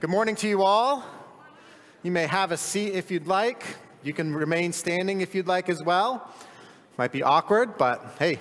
Good 0.00 0.10
morning 0.10 0.34
to 0.36 0.48
you 0.48 0.62
all. 0.62 1.04
You 2.02 2.10
may 2.10 2.26
have 2.26 2.52
a 2.52 2.56
seat 2.56 2.94
if 2.94 3.10
you'd 3.10 3.26
like. 3.26 3.62
You 4.02 4.14
can 4.14 4.34
remain 4.34 4.72
standing 4.72 5.20
if 5.20 5.34
you'd 5.34 5.46
like 5.46 5.68
as 5.68 5.82
well. 5.84 6.32
Might 6.96 7.12
be 7.12 7.22
awkward, 7.22 7.76
but 7.76 8.14
hey, 8.18 8.40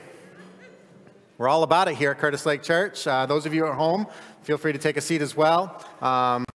we're 1.38 1.50
all 1.50 1.64
about 1.64 1.90
it 1.90 1.96
here 1.96 2.12
at 2.12 2.18
Curtis 2.18 2.46
Lake 2.46 2.64
Church. 2.64 3.06
Uh, 3.06 3.26
those 3.26 3.46
of 3.46 3.54
you 3.54 3.68
at 3.68 3.76
home, 3.76 4.08
feel 4.42 4.58
free 4.58 4.72
to 4.72 4.80
take 4.80 4.96
a 4.96 5.02
seat 5.02 5.22
as 5.22 5.36
well. 5.36 5.86
Um, 6.02 6.46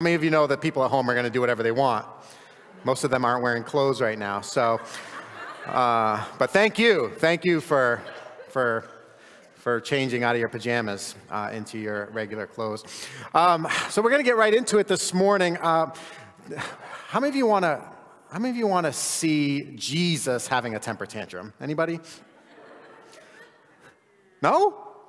many 0.00 0.14
of 0.14 0.24
you 0.24 0.30
know 0.30 0.46
that 0.46 0.62
people 0.62 0.82
at 0.82 0.90
home 0.90 1.08
are 1.10 1.14
going 1.14 1.24
to 1.24 1.30
do 1.30 1.40
whatever 1.40 1.62
they 1.62 1.70
want? 1.70 2.06
Most 2.84 3.04
of 3.04 3.10
them 3.10 3.24
aren't 3.24 3.42
wearing 3.42 3.64
clothes 3.64 4.00
right 4.00 4.18
now. 4.18 4.40
So, 4.40 4.80
uh, 5.66 6.24
but 6.38 6.50
thank 6.50 6.78
you. 6.78 7.12
Thank 7.18 7.44
you 7.44 7.60
for, 7.60 8.02
for 8.48 8.88
for 9.64 9.80
changing 9.80 10.22
out 10.22 10.34
of 10.34 10.40
your 10.40 10.50
pajamas 10.50 11.14
uh, 11.30 11.48
into 11.50 11.78
your 11.78 12.10
regular 12.12 12.46
clothes. 12.46 12.84
Um, 13.32 13.66
so 13.88 14.02
we're 14.02 14.10
going 14.10 14.22
to 14.22 14.28
get 14.28 14.36
right 14.36 14.52
into 14.52 14.76
it 14.76 14.86
this 14.86 15.14
morning. 15.14 15.56
Uh, 15.56 15.90
how 17.08 17.18
many 17.18 17.30
of 17.30 17.34
you 17.34 17.46
want 17.46 17.62
to? 17.62 17.80
How 18.30 18.38
many 18.38 18.50
of 18.50 18.56
you 18.58 18.66
want 18.66 18.84
to 18.84 18.92
see 18.92 19.72
Jesus 19.74 20.46
having 20.46 20.74
a 20.74 20.78
temper 20.78 21.06
tantrum? 21.06 21.54
Anybody? 21.62 21.98
No? 24.42 24.52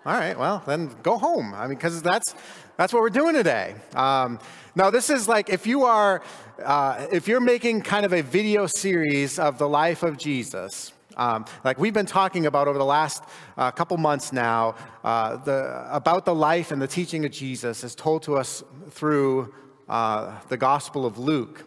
All 0.06 0.14
right. 0.14 0.40
Well, 0.40 0.64
then 0.66 0.96
go 1.04 1.18
home. 1.18 1.54
I 1.54 1.68
mean, 1.68 1.76
because 1.76 2.02
that's 2.02 2.34
that's 2.78 2.94
what 2.94 3.02
we're 3.02 3.10
doing 3.10 3.36
today. 3.36 3.76
Um, 3.94 4.40
now, 4.74 4.90
this 4.90 5.10
is 5.10 5.28
like 5.28 5.50
if 5.50 5.68
you 5.68 5.84
are 5.84 6.24
uh, 6.64 7.08
if 7.12 7.28
you're 7.28 7.42
making 7.42 7.82
kind 7.82 8.06
of 8.06 8.14
a 8.14 8.22
video 8.22 8.68
series 8.68 9.38
of 9.38 9.58
the 9.58 9.68
life 9.68 10.02
of 10.02 10.18
Jesus. 10.18 10.94
Um, 11.18 11.46
like 11.64 11.80
we've 11.80 11.94
been 11.94 12.06
talking 12.06 12.46
about 12.46 12.68
over 12.68 12.78
the 12.78 12.86
last 12.86 13.24
uh, 13.58 13.72
couple 13.72 13.98
months 13.98 14.34
now, 14.34 14.76
uh, 15.04 15.38
the, 15.38 15.88
about 15.90 16.26
the 16.26 16.36
life 16.36 16.72
and 16.72 16.82
the 16.82 16.88
teaching 16.88 17.24
of 17.26 17.32
Jesus 17.32 17.84
is 17.84 17.96
told 17.96 18.24
to 18.24 18.36
us 18.36 18.64
through 18.90 19.54
uh, 19.88 20.38
the 20.50 20.58
Gospel 20.58 21.06
of 21.06 21.18
Luke. 21.18 21.66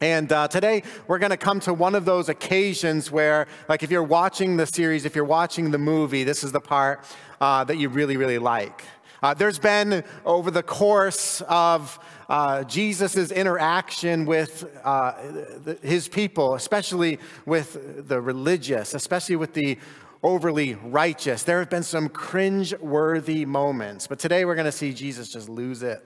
And 0.00 0.32
uh, 0.32 0.48
today 0.48 0.82
we're 1.08 1.18
going 1.18 1.30
to 1.30 1.36
come 1.36 1.60
to 1.60 1.74
one 1.74 1.94
of 1.94 2.06
those 2.06 2.30
occasions 2.30 3.10
where, 3.10 3.46
like, 3.68 3.82
if 3.82 3.90
you're 3.90 4.02
watching 4.02 4.56
the 4.56 4.64
series, 4.64 5.04
if 5.04 5.14
you're 5.14 5.26
watching 5.26 5.70
the 5.70 5.78
movie, 5.78 6.24
this 6.24 6.42
is 6.42 6.52
the 6.52 6.60
part 6.60 7.04
uh, 7.38 7.64
that 7.64 7.76
you 7.76 7.90
really, 7.90 8.16
really 8.16 8.38
like. 8.38 8.82
Uh, 9.22 9.34
there's 9.34 9.58
been, 9.58 10.02
over 10.24 10.50
the 10.50 10.62
course 10.62 11.42
of 11.42 11.98
uh, 12.30 12.62
Jesus' 12.62 13.32
interaction 13.32 14.24
with 14.24 14.64
uh, 14.84 15.14
the, 15.64 15.76
his 15.82 16.06
people, 16.06 16.54
especially 16.54 17.18
with 17.44 18.06
the 18.08 18.20
religious, 18.20 18.94
especially 18.94 19.34
with 19.34 19.52
the 19.52 19.76
overly 20.22 20.74
righteous, 20.74 21.42
there 21.42 21.58
have 21.58 21.68
been 21.68 21.82
some 21.82 22.08
cringe 22.08 22.72
worthy 22.78 23.44
moments. 23.44 24.06
But 24.06 24.20
today 24.20 24.44
we're 24.44 24.54
going 24.54 24.66
to 24.66 24.72
see 24.72 24.92
Jesus 24.92 25.28
just 25.28 25.48
lose 25.48 25.82
it. 25.82 26.00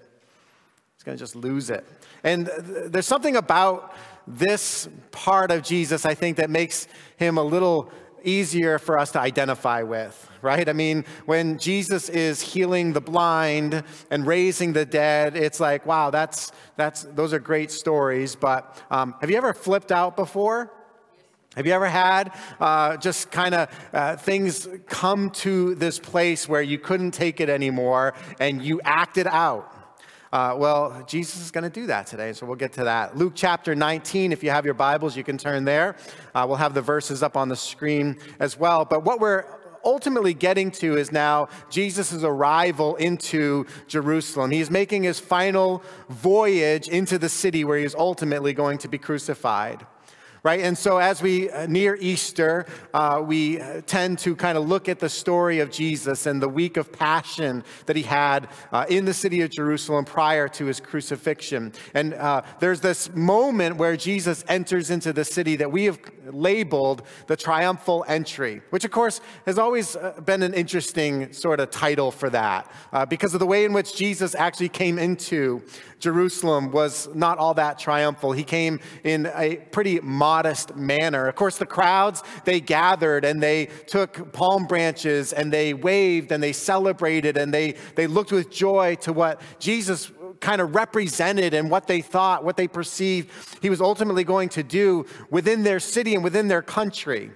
He's 0.94 1.02
going 1.02 1.18
to 1.18 1.22
just 1.22 1.36
lose 1.36 1.68
it. 1.68 1.84
And 2.22 2.46
there's 2.46 3.06
something 3.06 3.36
about 3.36 3.94
this 4.26 4.88
part 5.10 5.50
of 5.50 5.62
Jesus, 5.62 6.06
I 6.06 6.14
think, 6.14 6.38
that 6.38 6.48
makes 6.48 6.88
him 7.18 7.36
a 7.36 7.44
little 7.44 7.90
easier 8.24 8.78
for 8.78 8.98
us 8.98 9.12
to 9.12 9.20
identify 9.20 9.82
with, 9.82 10.30
right? 10.42 10.68
I 10.68 10.72
mean, 10.72 11.04
when 11.26 11.58
Jesus 11.58 12.08
is 12.08 12.40
healing 12.40 12.92
the 12.92 13.00
blind 13.00 13.84
and 14.10 14.26
raising 14.26 14.72
the 14.72 14.84
dead, 14.84 15.36
it's 15.36 15.60
like, 15.60 15.86
wow, 15.86 16.10
that's, 16.10 16.52
that's, 16.76 17.02
those 17.02 17.32
are 17.32 17.38
great 17.38 17.70
stories. 17.70 18.34
But 18.34 18.82
um, 18.90 19.14
have 19.20 19.30
you 19.30 19.36
ever 19.36 19.52
flipped 19.52 19.92
out 19.92 20.16
before? 20.16 20.72
Have 21.56 21.66
you 21.66 21.72
ever 21.72 21.86
had 21.86 22.34
uh, 22.58 22.96
just 22.96 23.30
kind 23.30 23.54
of 23.54 23.68
uh, 23.92 24.16
things 24.16 24.66
come 24.86 25.30
to 25.30 25.74
this 25.76 25.98
place 26.00 26.48
where 26.48 26.62
you 26.62 26.78
couldn't 26.78 27.12
take 27.12 27.40
it 27.40 27.48
anymore 27.48 28.14
and 28.40 28.60
you 28.60 28.80
acted 28.84 29.26
out? 29.28 29.73
Uh, 30.34 30.52
well, 30.56 31.04
Jesus 31.06 31.40
is 31.40 31.52
going 31.52 31.62
to 31.62 31.70
do 31.70 31.86
that 31.86 32.08
today, 32.08 32.32
so 32.32 32.44
we'll 32.44 32.56
get 32.56 32.72
to 32.72 32.82
that. 32.82 33.16
Luke 33.16 33.34
chapter 33.36 33.76
19, 33.76 34.32
if 34.32 34.42
you 34.42 34.50
have 34.50 34.64
your 34.64 34.74
Bibles, 34.74 35.16
you 35.16 35.22
can 35.22 35.38
turn 35.38 35.64
there. 35.64 35.94
Uh, 36.34 36.44
we'll 36.48 36.56
have 36.56 36.74
the 36.74 36.82
verses 36.82 37.22
up 37.22 37.36
on 37.36 37.48
the 37.48 37.54
screen 37.54 38.16
as 38.40 38.58
well. 38.58 38.84
But 38.84 39.04
what 39.04 39.20
we're 39.20 39.44
ultimately 39.84 40.34
getting 40.34 40.72
to 40.72 40.96
is 40.96 41.12
now 41.12 41.46
Jesus' 41.70 42.24
arrival 42.24 42.96
into 42.96 43.64
Jerusalem. 43.86 44.50
He's 44.50 44.72
making 44.72 45.04
his 45.04 45.20
final 45.20 45.84
voyage 46.08 46.88
into 46.88 47.16
the 47.16 47.28
city 47.28 47.62
where 47.62 47.78
he's 47.78 47.94
ultimately 47.94 48.52
going 48.52 48.78
to 48.78 48.88
be 48.88 48.98
crucified 48.98 49.86
right? 50.44 50.60
And 50.60 50.76
so 50.76 50.98
as 50.98 51.22
we 51.22 51.50
uh, 51.50 51.66
near 51.66 51.96
Easter, 51.98 52.66
uh, 52.92 53.22
we 53.24 53.58
uh, 53.58 53.80
tend 53.86 54.18
to 54.20 54.36
kind 54.36 54.58
of 54.58 54.68
look 54.68 54.90
at 54.90 55.00
the 55.00 55.08
story 55.08 55.58
of 55.60 55.70
Jesus 55.70 56.26
and 56.26 56.40
the 56.40 56.48
week 56.48 56.76
of 56.76 56.92
passion 56.92 57.64
that 57.86 57.96
he 57.96 58.02
had 58.02 58.48
uh, 58.70 58.84
in 58.90 59.06
the 59.06 59.14
city 59.14 59.40
of 59.40 59.48
Jerusalem 59.48 60.04
prior 60.04 60.46
to 60.48 60.66
his 60.66 60.80
crucifixion. 60.80 61.72
And 61.94 62.12
uh, 62.12 62.42
there's 62.60 62.80
this 62.80 63.12
moment 63.14 63.78
where 63.78 63.96
Jesus 63.96 64.44
enters 64.46 64.90
into 64.90 65.14
the 65.14 65.24
city 65.24 65.56
that 65.56 65.72
we 65.72 65.86
have 65.86 65.98
labeled 66.26 67.02
the 67.26 67.36
triumphal 67.36 68.04
entry, 68.06 68.60
which 68.68 68.84
of 68.84 68.90
course 68.90 69.22
has 69.46 69.58
always 69.58 69.96
uh, 69.96 70.20
been 70.26 70.42
an 70.42 70.52
interesting 70.52 71.32
sort 71.32 71.58
of 71.58 71.70
title 71.70 72.10
for 72.10 72.28
that 72.28 72.70
because 73.08 73.32
of 73.32 73.40
the 73.40 73.46
way 73.46 73.64
in 73.64 73.72
which 73.72 73.96
Jesus 73.96 74.34
actually 74.34 74.68
came 74.68 74.98
into 74.98 75.62
Jerusalem 76.04 76.70
was 76.70 77.08
not 77.14 77.38
all 77.38 77.54
that 77.54 77.78
triumphal. 77.78 78.32
He 78.32 78.44
came 78.44 78.80
in 79.04 79.30
a 79.34 79.56
pretty 79.72 80.00
modest 80.00 80.33
manner. 80.76 81.26
Of 81.26 81.34
course, 81.34 81.58
the 81.58 81.66
crowds, 81.66 82.22
they 82.44 82.60
gathered 82.60 83.24
and 83.24 83.42
they 83.42 83.66
took 83.86 84.32
palm 84.32 84.66
branches 84.66 85.32
and 85.32 85.52
they 85.52 85.74
waved 85.74 86.32
and 86.32 86.42
they 86.42 86.52
celebrated 86.52 87.36
and 87.36 87.52
they, 87.52 87.76
they 87.94 88.06
looked 88.06 88.32
with 88.32 88.50
joy 88.50 88.96
to 88.96 89.12
what 89.12 89.40
Jesus 89.58 90.10
kind 90.40 90.60
of 90.60 90.74
represented 90.74 91.54
and 91.54 91.70
what 91.70 91.86
they 91.86 92.00
thought, 92.00 92.44
what 92.44 92.56
they 92.56 92.68
perceived 92.68 93.30
he 93.62 93.70
was 93.70 93.80
ultimately 93.80 94.24
going 94.24 94.48
to 94.50 94.62
do 94.62 95.06
within 95.30 95.62
their 95.62 95.80
city 95.80 96.14
and 96.14 96.22
within 96.22 96.48
their 96.48 96.62
country. 96.62 97.30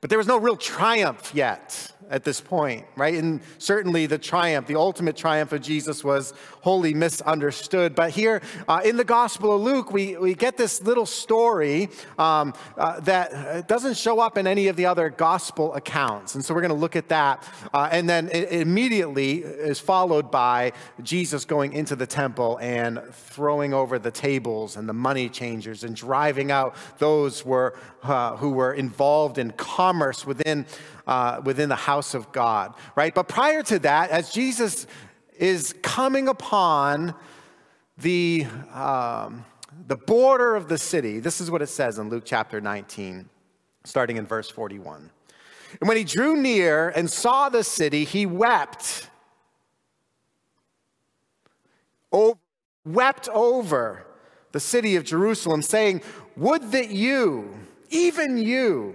But 0.00 0.10
there 0.10 0.18
was 0.18 0.26
no 0.26 0.36
real 0.36 0.56
triumph 0.56 1.32
yet 1.34 1.93
at 2.10 2.24
this 2.24 2.40
point, 2.40 2.84
right? 2.96 3.14
And 3.14 3.40
certainly 3.58 4.06
the 4.06 4.18
triumph, 4.18 4.66
the 4.66 4.76
ultimate 4.76 5.16
triumph 5.16 5.52
of 5.52 5.62
Jesus 5.62 6.04
was 6.04 6.32
wholly 6.60 6.94
misunderstood. 6.94 7.94
But 7.94 8.10
here 8.10 8.42
uh, 8.68 8.82
in 8.84 8.96
the 8.96 9.04
Gospel 9.04 9.54
of 9.56 9.62
Luke, 9.62 9.92
we, 9.92 10.16
we 10.16 10.34
get 10.34 10.56
this 10.56 10.82
little 10.82 11.06
story 11.06 11.88
um, 12.18 12.54
uh, 12.76 13.00
that 13.00 13.68
doesn't 13.68 13.96
show 13.96 14.20
up 14.20 14.38
in 14.38 14.46
any 14.46 14.68
of 14.68 14.76
the 14.76 14.86
other 14.86 15.10
Gospel 15.10 15.74
accounts. 15.74 16.34
And 16.34 16.44
so 16.44 16.54
we're 16.54 16.60
going 16.60 16.70
to 16.70 16.76
look 16.76 16.96
at 16.96 17.08
that. 17.08 17.42
Uh, 17.72 17.88
and 17.90 18.08
then 18.08 18.28
it 18.32 18.52
immediately 18.52 19.38
is 19.38 19.80
followed 19.80 20.30
by 20.30 20.72
Jesus 21.02 21.44
going 21.44 21.72
into 21.72 21.96
the 21.96 22.06
temple 22.06 22.58
and 22.60 23.00
throwing 23.12 23.74
over 23.74 23.98
the 23.98 24.10
tables 24.10 24.76
and 24.76 24.88
the 24.88 24.94
money 24.94 25.28
changers 25.28 25.84
and 25.84 25.96
driving 25.96 26.50
out 26.50 26.76
those 26.98 27.44
were, 27.44 27.76
uh, 28.02 28.36
who 28.36 28.50
were 28.50 28.74
involved 28.74 29.38
in 29.38 29.50
commerce 29.52 30.26
within 30.26 30.66
uh, 31.06 31.40
within 31.44 31.68
the 31.68 31.76
house 31.76 32.14
of 32.14 32.32
God, 32.32 32.74
right? 32.96 33.14
But 33.14 33.28
prior 33.28 33.62
to 33.64 33.78
that, 33.80 34.10
as 34.10 34.32
Jesus 34.32 34.86
is 35.38 35.74
coming 35.82 36.28
upon 36.28 37.14
the, 37.98 38.46
um, 38.72 39.44
the 39.86 39.96
border 39.96 40.56
of 40.56 40.68
the 40.68 40.78
city, 40.78 41.20
this 41.20 41.40
is 41.40 41.50
what 41.50 41.62
it 41.62 41.68
says 41.68 41.98
in 41.98 42.08
Luke 42.08 42.24
chapter 42.24 42.60
19, 42.60 43.28
starting 43.84 44.16
in 44.16 44.26
verse 44.26 44.48
41. 44.50 45.10
And 45.80 45.88
when 45.88 45.96
he 45.96 46.04
drew 46.04 46.36
near 46.36 46.90
and 46.90 47.10
saw 47.10 47.48
the 47.48 47.64
city, 47.64 48.04
he 48.04 48.26
wept. 48.26 49.10
Wept 52.84 53.28
over 53.30 54.06
the 54.52 54.60
city 54.60 54.96
of 54.96 55.04
Jerusalem, 55.04 55.62
saying, 55.62 56.02
Would 56.36 56.70
that 56.72 56.90
you, 56.90 57.52
even 57.90 58.36
you, 58.36 58.94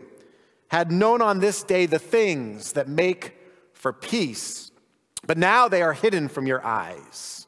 had 0.70 0.92
known 0.92 1.22
on 1.22 1.40
this 1.40 1.64
day 1.64 1.86
the 1.86 2.00
things 2.00 2.74
that 2.74 2.88
make 2.88 3.36
for 3.74 3.92
peace, 3.92 4.72
but 5.26 5.38
now 5.38 5.68
they 5.68 5.82
are 5.82 5.94
hidden 5.94 6.30
from 6.30 6.48
your 6.48 6.66
eyes. 6.66 7.48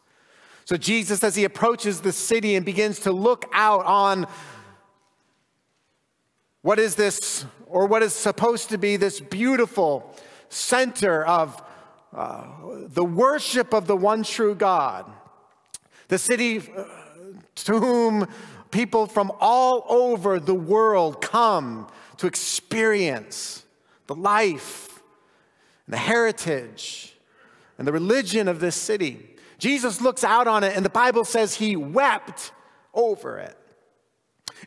So, 0.65 0.77
Jesus, 0.77 1.23
as 1.23 1.35
he 1.35 1.43
approaches 1.43 2.01
the 2.01 2.11
city 2.11 2.55
and 2.55 2.65
begins 2.65 2.99
to 2.99 3.11
look 3.11 3.45
out 3.53 3.85
on 3.85 4.27
what 6.61 6.79
is 6.79 6.95
this, 6.95 7.45
or 7.67 7.87
what 7.87 8.03
is 8.03 8.13
supposed 8.13 8.69
to 8.69 8.77
be 8.77 8.95
this 8.95 9.19
beautiful 9.19 10.15
center 10.49 11.25
of 11.25 11.61
uh, 12.13 12.45
the 12.87 13.03
worship 13.03 13.73
of 13.73 13.87
the 13.87 13.95
one 13.95 14.23
true 14.23 14.55
God, 14.55 15.11
the 16.07 16.17
city 16.17 16.59
uh, 16.59 16.83
to 17.55 17.79
whom 17.79 18.27
people 18.69 19.07
from 19.07 19.31
all 19.39 19.85
over 19.89 20.39
the 20.39 20.55
world 20.55 21.21
come 21.21 21.87
to 22.21 22.27
experience 22.27 23.65
the 24.05 24.13
life 24.13 25.01
and 25.87 25.93
the 25.93 25.97
heritage 25.97 27.15
and 27.79 27.87
the 27.87 27.91
religion 27.91 28.47
of 28.47 28.59
this 28.59 28.75
city. 28.75 29.35
Jesus 29.57 30.01
looks 30.01 30.23
out 30.23 30.47
on 30.47 30.63
it, 30.63 30.75
and 30.75 30.85
the 30.85 30.89
Bible 30.89 31.25
says 31.25 31.55
he 31.55 31.75
wept 31.75 32.51
over 32.93 33.39
it. 33.39 33.57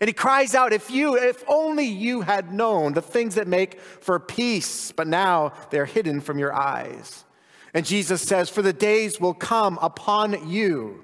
And 0.01 0.09
he 0.09 0.13
cries 0.13 0.57
out, 0.57 0.73
If 0.73 0.91
you, 0.91 1.17
if 1.17 1.45
only 1.47 1.85
you 1.85 2.23
had 2.23 2.53
known 2.53 2.93
the 2.93 3.01
things 3.01 3.37
that 3.37 3.47
make 3.47 3.81
for 3.81 4.19
peace, 4.19 4.91
but 4.91 5.07
now 5.07 5.53
they're 5.71 5.87
hidden 5.87 6.21
from 6.21 6.41
your 6.41 6.53
eyes. 6.53 7.25
And 7.73 7.87
Jesus 7.87 8.21
says, 8.21 8.51
For 8.51 8.63
the 8.63 8.73
days 8.73 9.21
will 9.21 9.33
come 9.33 9.79
upon 9.81 10.51
you 10.51 11.04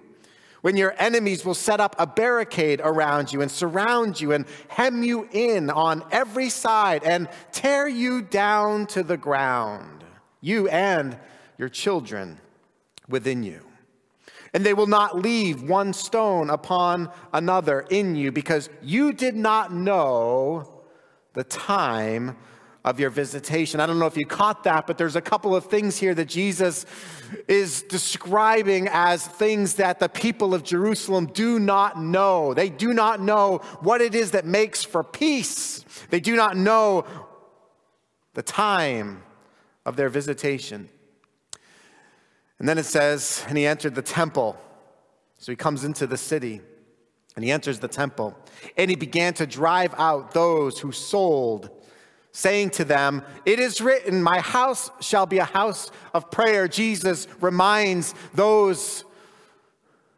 when 0.63 0.77
your 0.77 0.95
enemies 0.99 1.45
will 1.45 1.55
set 1.55 1.81
up 1.81 1.97
a 1.99 2.07
barricade 2.07 2.81
around 2.83 3.33
you 3.33 3.41
and 3.41 3.51
surround 3.51 4.21
you 4.21 4.33
and 4.33 4.45
hem 4.69 5.03
you 5.03 5.29
in 5.33 5.71
on 5.71 6.05
every 6.11 6.49
side 6.49 7.03
and 7.05 7.29
tear 7.53 7.89
you 7.89 8.23
down 8.23 8.87
to 8.87 9.03
the 9.03 9.17
ground, 9.17 10.05
you 10.41 10.69
and 10.69 11.19
your 11.59 11.69
children 11.69 12.39
within 13.09 13.43
you. 13.43 13.61
And 14.53 14.67
they 14.67 14.75
will 14.75 14.87
not 14.87 15.19
leave 15.19 15.63
one 15.63 15.93
stone 15.93 16.51
upon 16.51 17.11
another 17.33 17.87
in 17.91 18.17
you 18.17 18.33
because 18.33 18.69
you 18.83 19.13
did 19.13 19.37
not 19.37 19.73
know 19.73 20.83
the 21.35 21.45
time 21.45 22.37
of 22.85 22.99
your 22.99 23.11
visitation. 23.11 23.79
I 23.79 23.87
don't 23.87 23.99
know 23.99 24.07
if 24.07 24.17
you 24.17 24.25
caught 24.25 24.65
that, 24.65 24.87
but 24.87 24.97
there's 24.97 25.17
a 25.17 25.21
couple 25.21 25.55
of 25.55 25.67
things 25.67 25.99
here 25.99 26.15
that 26.15 26.29
Jesus 26.29 26.87
is 27.47 27.83
describing 27.83 28.89
as 28.91 29.27
things 29.27 29.75
that 29.75 29.99
the 29.99 30.09
people 30.09 30.55
of 30.55 30.65
Jerusalem 30.65 31.27
do 31.27 31.59
not 31.59 32.01
know. 32.01 32.55
They 32.55 32.71
do 32.71 32.95
not 32.95 33.21
know 33.21 33.59
what 33.81 34.01
it 34.01 34.15
is 34.15 34.31
that 34.31 34.47
makes 34.47 34.83
for 34.83 35.05
peace, 35.05 35.85
they 36.09 36.21
do 36.21 36.37
not 36.37 36.57
know 36.57 37.05
the 38.35 38.43
time 38.43 39.23
of 39.85 39.97
their 39.97 40.09
visitation. 40.09 40.89
And 42.59 42.69
then 42.69 42.79
it 42.79 42.85
says, 42.85 43.45
and 43.49 43.57
he 43.57 43.67
entered 43.67 43.95
the 43.95 44.03
temple. 44.03 44.57
So 45.39 45.51
he 45.51 45.57
comes 45.57 45.85
into 45.85 46.07
the 46.07 46.19
city 46.19 46.61
and 47.35 47.45
he 47.45 47.51
enters 47.51 47.79
the 47.79 47.89
temple 47.89 48.37
and 48.77 48.91
he 48.91 48.97
began 48.97 49.33
to 49.35 49.47
drive 49.47 49.95
out 49.97 50.33
those 50.33 50.79
who 50.79 50.93
sold 50.93 51.71
saying 52.33 52.71
to 52.71 52.85
them, 52.85 53.23
It 53.45 53.59
is 53.59 53.81
written, 53.81 54.23
My 54.23 54.41
house 54.41 54.91
shall 55.01 55.27
be 55.27 55.39
a 55.39 55.45
house 55.45 55.91
of 56.15 56.31
prayer. 56.31 56.69
Jesus 56.69 57.27
reminds 57.41 58.15
those 58.35 59.05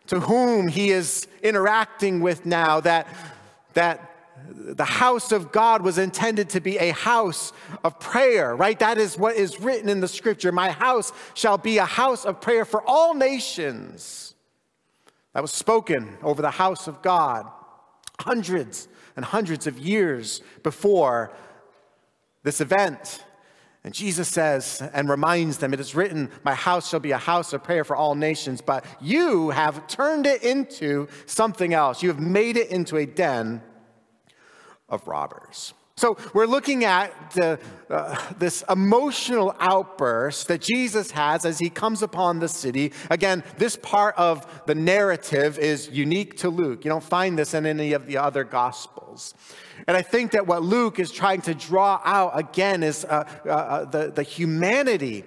to 0.09 0.21
whom 0.21 0.69
he 0.69 0.91
is 0.91 1.27
interacting 1.43 2.21
with 2.21 2.45
now 2.45 2.81
that, 2.81 3.07
that 3.75 4.11
the 4.55 4.85
house 4.85 5.33
of 5.33 5.53
God 5.53 5.83
was 5.83 5.99
intended 5.99 6.51
to 6.51 6.61
be 6.61 6.79
a 6.79 6.91
house 6.93 7.53
of 7.85 7.99
prayer, 7.99 8.55
right? 8.55 8.79
That 8.79 8.99
is 8.99 9.17
what 9.17 9.37
is 9.37 9.61
written 9.61 9.89
in 9.89 10.01
the 10.01 10.09
scripture. 10.09 10.53
My 10.53 10.71
house 10.71 11.13
shall 11.35 11.59
be 11.59 11.79
a 11.79 11.85
house 11.85 12.25
of 12.25 12.41
prayer 12.41 12.65
for 12.65 12.83
all 12.87 13.15
nations. 13.15 14.35
That 15.33 15.41
was 15.41 15.53
spoken 15.53 16.19
over 16.23 16.43
the 16.43 16.51
house 16.51 16.87
of 16.87 17.01
God 17.03 17.47
hundreds 18.21 18.89
and 19.17 19.25
hundreds 19.25 19.67
of 19.67 19.79
years 19.79 20.43
before 20.63 21.33
this 22.43 22.61
event. 22.61 23.25
And 23.85 23.93
Jesus 23.93 24.29
says 24.29 24.81
and 24.95 25.09
reminds 25.09 25.59
them, 25.59 25.75
It 25.75 25.81
is 25.81 25.95
written, 25.95 26.31
My 26.45 26.55
house 26.55 26.89
shall 26.89 27.01
be 27.01 27.11
a 27.11 27.19
house 27.19 27.53
of 27.53 27.65
prayer 27.65 27.85
for 27.85 27.97
all 27.97 28.15
nations, 28.15 28.61
but 28.61 28.85
you 29.01 29.51
have 29.51 29.87
turned 29.89 30.27
it 30.27 30.43
into 30.43 31.09
something 31.27 31.75
else. 31.75 32.03
You 32.03 32.09
have 32.09 32.21
made 32.21 32.57
it 32.57 32.71
into 32.71 32.97
a 32.97 33.07
den 33.07 33.61
of 34.89 35.07
robbers. 35.09 35.75
So 35.95 36.17
we're 36.33 36.47
looking 36.47 36.85
at 36.85 37.33
the, 37.33 37.61
uh, 37.91 38.19
this 38.39 38.65
emotional 38.71 39.55
outburst 39.61 40.49
that 40.49 40.63
Jesus 40.63 41.11
has 41.11 41.45
as 41.45 41.59
he 41.59 41.69
comes 41.69 42.03
upon 42.03 42.39
the 42.39 42.49
city. 42.49 42.93
Again, 43.11 43.45
this 43.59 43.77
part 43.77 44.17
of 44.17 44.65
the 44.67 44.75
narrative 44.75 45.59
is 45.59 45.91
unique 45.91 46.39
to 46.39 46.49
Luke. 46.49 46.85
You 46.85 46.89
don't 46.89 47.05
find 47.05 47.39
this 47.39 47.53
in 47.53 47.67
any 47.67 47.93
of 47.93 48.07
the 48.07 48.17
other 48.17 48.43
gospels. 48.43 49.35
And 49.87 49.95
I 49.95 50.01
think 50.01 50.33
that 50.33 50.47
what 50.47 50.63
Luke 50.63 50.99
is 50.99 51.11
trying 51.11 51.43
to 51.43 51.55
draw 51.55 52.01
out 52.05 52.39
again 52.39 52.83
is 52.83 53.05
uh, 53.05 53.29
uh, 53.45 53.49
uh, 53.51 53.85
the, 53.85 54.13
the 54.13 54.23
humanity 54.23 55.25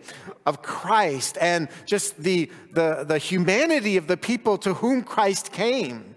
of 0.48 0.64
Christ 0.64 1.38
and 1.40 1.70
just 1.86 2.18
the, 2.18 2.52
the, 2.72 3.04
the 3.04 3.20
humanity 3.20 3.98
of 3.98 4.08
the 4.08 4.18
people 4.18 4.58
to 4.60 4.74
whom 4.74 5.04
Christ 5.04 5.52
came, 5.52 6.15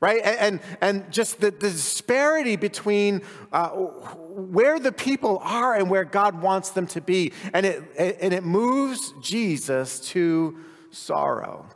right? 0.00 0.20
And, 0.22 0.60
and 0.80 1.10
just 1.12 1.40
the, 1.40 1.50
the 1.50 1.70
disparity 1.70 2.56
between 2.56 3.22
uh, 3.52 3.68
where 3.68 4.78
the 4.78 4.92
people 4.92 5.40
are 5.42 5.74
and 5.74 5.90
where 5.90 6.04
God 6.04 6.40
wants 6.40 6.70
them 6.70 6.86
to 6.88 7.00
be. 7.00 7.32
And 7.52 7.66
it, 7.66 7.82
and 7.96 8.32
it 8.32 8.44
moves 8.44 9.12
Jesus 9.20 10.00
to 10.10 10.58
sorrow. 10.90 11.66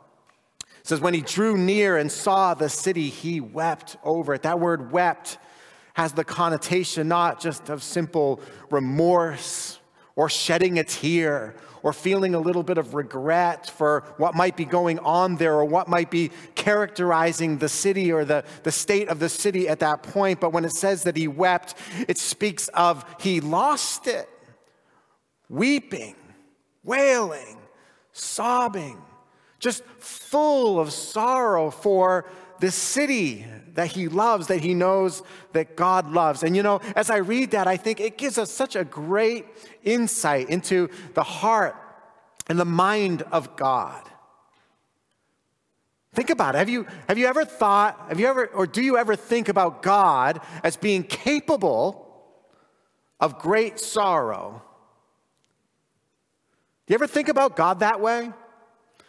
It 0.79 0.87
says, 0.87 0.99
when 0.99 1.13
he 1.13 1.21
drew 1.21 1.57
near 1.57 1.97
and 1.97 2.11
saw 2.11 2.53
the 2.53 2.69
city, 2.69 3.09
he 3.09 3.39
wept 3.39 3.97
over 4.03 4.33
it. 4.33 4.43
That 4.43 4.59
word 4.59 4.91
wept 4.91 5.37
has 5.93 6.13
the 6.13 6.23
connotation 6.23 7.07
not 7.07 7.39
just 7.39 7.69
of 7.69 7.83
simple 7.83 8.41
remorse 8.69 9.79
or 10.15 10.29
shedding 10.29 10.79
a 10.79 10.83
tear 10.83 11.55
or 11.83 11.91
feeling 11.93 12.33
a 12.33 12.39
little 12.39 12.63
bit 12.63 12.77
of 12.77 12.95
regret 12.95 13.69
for 13.69 14.03
what 14.17 14.33
might 14.33 14.57
be 14.57 14.65
going 14.65 14.97
on 14.99 15.35
there 15.35 15.53
or 15.53 15.65
what 15.65 15.87
might 15.87 16.09
be 16.09 16.31
characterizing 16.55 17.57
the 17.57 17.69
city 17.69 18.11
or 18.11 18.25
the, 18.25 18.43
the 18.63 18.71
state 18.71 19.09
of 19.09 19.19
the 19.19 19.29
city 19.29 19.67
at 19.67 19.79
that 19.79 20.01
point. 20.01 20.39
But 20.39 20.53
when 20.53 20.65
it 20.65 20.71
says 20.71 21.03
that 21.03 21.17
he 21.17 21.27
wept, 21.27 21.75
it 22.07 22.17
speaks 22.17 22.69
of 22.69 23.05
he 23.19 23.41
lost 23.41 24.07
it, 24.07 24.29
weeping, 25.49 26.15
wailing, 26.83 27.57
sobbing, 28.13 29.01
just 29.59 29.83
full 29.99 30.79
of 30.79 30.91
sorrow 30.91 31.69
for 31.69 32.25
this 32.63 32.75
city 32.75 33.45
that 33.73 33.87
he 33.87 34.07
loves, 34.07 34.47
that 34.47 34.61
he 34.61 34.73
knows 34.73 35.21
that 35.51 35.75
God 35.75 36.09
loves. 36.09 36.43
And 36.43 36.55
you 36.55 36.63
know, 36.63 36.79
as 36.95 37.09
I 37.09 37.17
read 37.17 37.51
that, 37.51 37.67
I 37.67 37.75
think 37.75 37.99
it 37.99 38.17
gives 38.17 38.37
us 38.37 38.49
such 38.49 38.77
a 38.77 38.85
great 38.85 39.45
insight 39.83 40.49
into 40.49 40.89
the 41.13 41.23
heart 41.23 41.75
and 42.47 42.57
the 42.57 42.63
mind 42.63 43.23
of 43.33 43.57
God. 43.57 44.01
Think 46.13 46.29
about 46.29 46.55
it. 46.55 46.59
Have 46.59 46.69
you, 46.69 46.87
have 47.09 47.17
you 47.17 47.27
ever 47.27 47.43
thought, 47.43 47.99
have 48.07 48.21
you 48.21 48.27
ever, 48.27 48.45
or 48.45 48.65
do 48.65 48.81
you 48.81 48.97
ever 48.97 49.17
think 49.17 49.49
about 49.49 49.83
God 49.83 50.39
as 50.63 50.77
being 50.77 51.03
capable 51.03 52.15
of 53.19 53.39
great 53.39 53.77
sorrow? 53.77 54.61
Do 56.87 56.93
you 56.93 56.95
ever 56.95 57.07
think 57.07 57.27
about 57.27 57.57
God 57.57 57.81
that 57.81 57.99
way? 57.99 58.31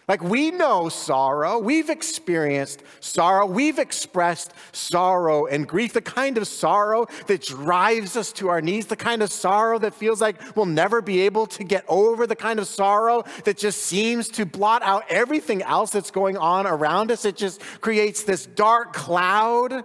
Like 0.07 0.23
we 0.23 0.51
know 0.51 0.91
sorrow, 0.91 1.59
we've 1.59 1.89
experienced 1.89 2.83
sorrow, 3.01 3.47
we've 3.47 3.79
expressed 3.79 4.53
sorrow 4.73 5.47
and 5.47 5.67
grief, 5.67 5.95
the 5.95 6.03
kind 6.03 6.37
of 6.37 6.47
sorrow 6.47 7.07
that 7.27 7.43
drives 7.43 8.15
us 8.15 8.31
to 8.33 8.49
our 8.49 8.61
knees, 8.61 8.87
the 8.87 8.97
kind 8.97 9.23
of 9.23 9.33
sorrow 9.33 9.79
that 9.79 9.95
feels 9.95 10.21
like 10.21 10.37
we'll 10.57 10.67
never 10.67 11.01
be 11.01 11.23
able 11.23 11.47
to 11.47 11.65
get 11.65 11.87
over, 11.89 12.27
the 12.27 12.37
kind 12.37 12.59
of 12.59 12.67
sorrow 12.67 13.25
that 13.45 13.57
just 13.57 13.83
seems 13.83 14.29
to 14.31 14.45
blot 14.45 14.83
out 14.83 15.05
everything 15.09 15.63
else 15.63 15.91
that's 15.91 16.11
going 16.11 16.37
on 16.37 16.67
around 16.67 17.11
us. 17.11 17.25
It 17.25 17.37
just 17.37 17.63
creates 17.81 18.25
this 18.25 18.45
dark 18.45 18.93
cloud 18.93 19.85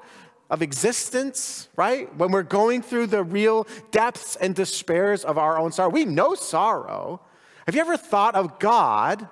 of 0.50 0.62
existence, 0.62 1.70
right? 1.78 2.14
When 2.18 2.32
we're 2.32 2.44
going 2.44 2.82
through 2.82 3.08
the 3.08 3.24
real 3.24 3.68
depths 3.92 4.36
and 4.36 4.54
despairs 4.54 5.24
of 5.24 5.38
our 5.38 5.58
own 5.58 5.72
sorrow, 5.72 5.92
we 5.92 6.04
know 6.04 6.36
sorrow. 6.36 7.22
Have 7.66 7.76
you 7.76 7.82
ever 7.82 7.96
thought 7.96 8.36
of 8.36 8.60
God? 8.60 9.30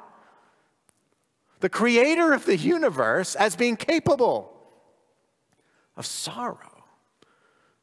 The 1.59 1.69
creator 1.69 2.33
of 2.33 2.45
the 2.45 2.57
universe, 2.57 3.35
as 3.35 3.55
being 3.55 3.75
capable 3.75 4.53
of 5.95 6.05
sorrow. 6.05 6.83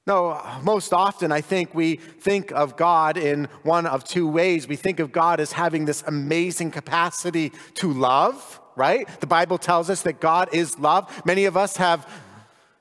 No, 0.06 0.40
most 0.62 0.92
often 0.92 1.32
I 1.32 1.40
think 1.40 1.74
we 1.74 1.96
think 1.96 2.52
of 2.52 2.76
God 2.76 3.16
in 3.16 3.48
one 3.62 3.86
of 3.86 4.04
two 4.04 4.28
ways. 4.28 4.68
We 4.68 4.76
think 4.76 5.00
of 5.00 5.12
God 5.12 5.40
as 5.40 5.52
having 5.52 5.86
this 5.86 6.02
amazing 6.06 6.72
capacity 6.72 7.52
to 7.74 7.90
love, 7.90 8.60
right? 8.76 9.08
The 9.20 9.26
Bible 9.26 9.56
tells 9.56 9.88
us 9.88 10.02
that 10.02 10.20
God 10.20 10.50
is 10.52 10.78
love. 10.78 11.22
Many 11.24 11.46
of 11.46 11.56
us 11.56 11.78
have 11.78 12.06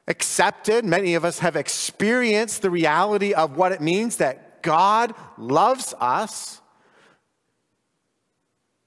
accepted, 0.07 0.83
many 0.83 1.15
of 1.15 1.23
us 1.23 1.39
have 1.39 1.55
experienced 1.55 2.62
the 2.62 2.69
reality 2.69 3.33
of 3.33 3.55
what 3.55 3.71
it 3.71 3.79
means 3.79 4.17
that 4.17 4.62
God 4.62 5.15
loves 5.38 5.93
us. 6.01 6.59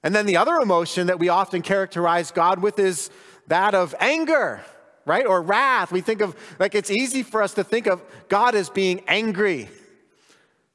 And 0.03 0.15
then 0.15 0.25
the 0.25 0.37
other 0.37 0.55
emotion 0.55 1.07
that 1.07 1.19
we 1.19 1.29
often 1.29 1.61
characterize 1.61 2.31
God 2.31 2.59
with 2.59 2.79
is 2.79 3.09
that 3.47 3.73
of 3.73 3.95
anger, 3.99 4.61
right? 5.05 5.25
Or 5.25 5.41
wrath. 5.41 5.91
We 5.91 6.01
think 6.01 6.21
of, 6.21 6.35
like, 6.59 6.75
it's 6.75 6.91
easy 6.91 7.23
for 7.23 7.41
us 7.41 7.53
to 7.55 7.63
think 7.63 7.87
of 7.87 8.03
God 8.29 8.55
as 8.55 8.69
being 8.69 9.01
angry. 9.07 9.69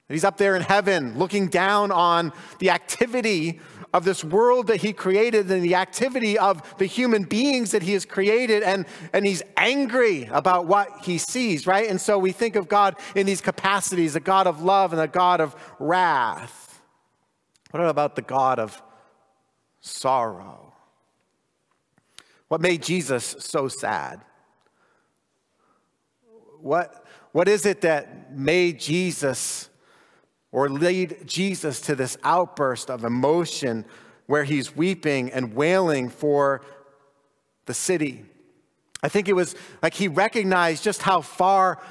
He's 0.08 0.24
up 0.24 0.36
there 0.36 0.56
in 0.56 0.62
heaven 0.62 1.18
looking 1.18 1.48
down 1.48 1.90
on 1.90 2.32
the 2.58 2.70
activity 2.70 3.60
of 3.94 4.04
this 4.04 4.24
world 4.24 4.68
that 4.68 4.78
he 4.78 4.92
created 4.92 5.50
and 5.50 5.62
the 5.62 5.74
activity 5.74 6.38
of 6.38 6.78
the 6.78 6.86
human 6.86 7.24
beings 7.24 7.72
that 7.72 7.82
he 7.82 7.92
has 7.92 8.06
created, 8.06 8.62
and, 8.62 8.86
and 9.12 9.26
he's 9.26 9.42
angry 9.56 10.24
about 10.32 10.66
what 10.66 10.88
he 11.02 11.18
sees, 11.18 11.66
right? 11.66 11.88
And 11.88 12.00
so 12.00 12.18
we 12.18 12.32
think 12.32 12.56
of 12.56 12.68
God 12.68 12.96
in 13.14 13.26
these 13.26 13.40
capacities 13.40 14.16
a 14.16 14.20
God 14.20 14.46
of 14.46 14.62
love 14.62 14.92
and 14.92 15.00
a 15.00 15.08
God 15.08 15.40
of 15.40 15.54
wrath. 15.78 16.80
What 17.70 17.82
about 17.86 18.16
the 18.16 18.22
God 18.22 18.58
of 18.58 18.82
sorrow. 19.82 20.72
What 22.48 22.62
made 22.62 22.82
Jesus 22.82 23.36
so 23.38 23.68
sad? 23.68 24.22
What, 26.60 27.04
what 27.32 27.48
is 27.48 27.66
it 27.66 27.82
that 27.82 28.34
made 28.34 28.80
Jesus 28.80 29.68
or 30.52 30.68
lead 30.68 31.26
Jesus 31.26 31.80
to 31.80 31.94
this 31.94 32.16
outburst 32.22 32.90
of 32.90 33.04
emotion 33.04 33.84
where 34.26 34.44
he's 34.44 34.76
weeping 34.76 35.30
and 35.32 35.54
wailing 35.54 36.08
for 36.08 36.62
the 37.66 37.74
city. 37.74 38.24
I 39.02 39.08
think 39.08 39.28
it 39.28 39.32
was 39.32 39.56
like 39.82 39.94
he 39.94 40.08
recognized 40.08 40.84
just 40.84 41.02
how 41.02 41.22
far 41.22 41.82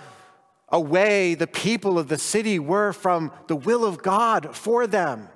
away 0.69 1.33
the 1.33 1.47
people 1.47 1.99
of 1.99 2.07
the 2.07 2.17
city 2.17 2.57
were 2.59 2.93
from 2.93 3.31
the 3.47 3.55
will 3.55 3.83
of 3.83 4.01
God 4.01 4.55
for 4.55 4.87
them, 4.87 5.27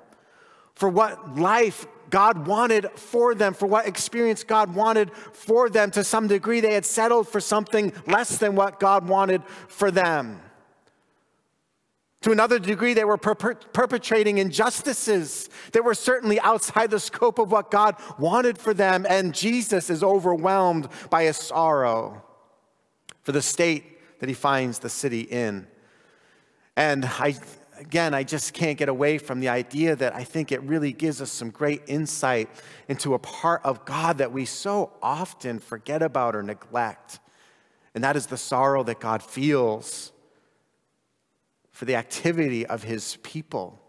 for 0.74 0.88
what 0.88 1.38
life 1.38 1.86
God 2.16 2.48
wanted 2.48 2.90
for 2.96 3.36
them, 3.36 3.54
for 3.54 3.66
what 3.66 3.86
experience 3.86 4.46
God 4.46 4.74
wanted 4.74 5.12
for 5.34 5.70
them. 5.70 5.92
To 5.92 6.02
some 6.02 6.30
degree, 6.30 6.62
they 6.62 6.74
had 6.74 6.86
settled 6.86 7.28
for 7.28 7.42
something 7.42 7.92
less 8.08 8.38
than 8.38 8.56
what 8.56 8.80
God 8.80 9.10
wanted 9.10 9.44
for 9.68 9.92
them. 9.92 10.40
To 12.22 12.32
another 12.32 12.58
degree, 12.58 12.94
they 12.94 13.04
were 13.04 13.18
per- 13.18 13.36
perpetrating 13.36 14.38
injustices 14.38 15.50
that 15.74 15.84
were 15.84 15.94
certainly 15.94 16.40
outside 16.40 16.90
the 16.90 17.02
scope 17.02 17.38
of 17.38 17.52
what 17.52 17.70
God 17.70 17.98
wanted 18.18 18.58
for 18.58 18.74
them. 18.74 19.06
And 19.10 19.36
Jesus 19.36 19.90
is 19.90 20.02
overwhelmed 20.02 20.88
by 21.10 21.24
a 21.24 21.34
sorrow 21.34 22.24
for 23.24 23.34
the 23.34 23.42
state 23.42 24.20
that 24.22 24.30
he 24.30 24.36
finds 24.36 24.80
the 24.80 24.90
city 24.90 25.20
in. 25.20 25.68
And 26.78 27.04
I, 27.04 27.36
again, 27.78 28.14
I 28.14 28.24
just 28.24 28.54
can't 28.54 28.78
get 28.78 28.90
away 28.90 29.18
from 29.18 29.40
the 29.40 29.50
idea 29.50 29.96
that 29.96 30.16
I 30.16 30.24
think 30.24 30.52
it 30.52 30.62
really 30.64 30.94
gives 30.94 31.22
us 31.22 31.32
some 31.32 31.50
great 31.50 31.84
insight 31.88 32.50
into 32.88 33.14
a 33.14 33.20
part 33.20 33.62
of 33.64 33.86
God 33.86 34.20
that 34.20 34.32
we 34.32 34.46
so 34.46 34.92
often 35.02 35.60
forget 35.60 36.02
about 36.02 36.36
or 36.36 36.44
neglect. 36.44 37.20
And 37.94 38.04
that 38.04 38.16
is 38.16 38.28
the 38.28 38.38
sorrow 38.38 38.84
that 38.84 39.00
God 39.00 39.24
feels 39.24 40.12
for 41.72 41.86
the 41.86 41.96
activity 41.96 42.66
of 42.66 42.84
his 42.84 43.18
people. 43.18 43.80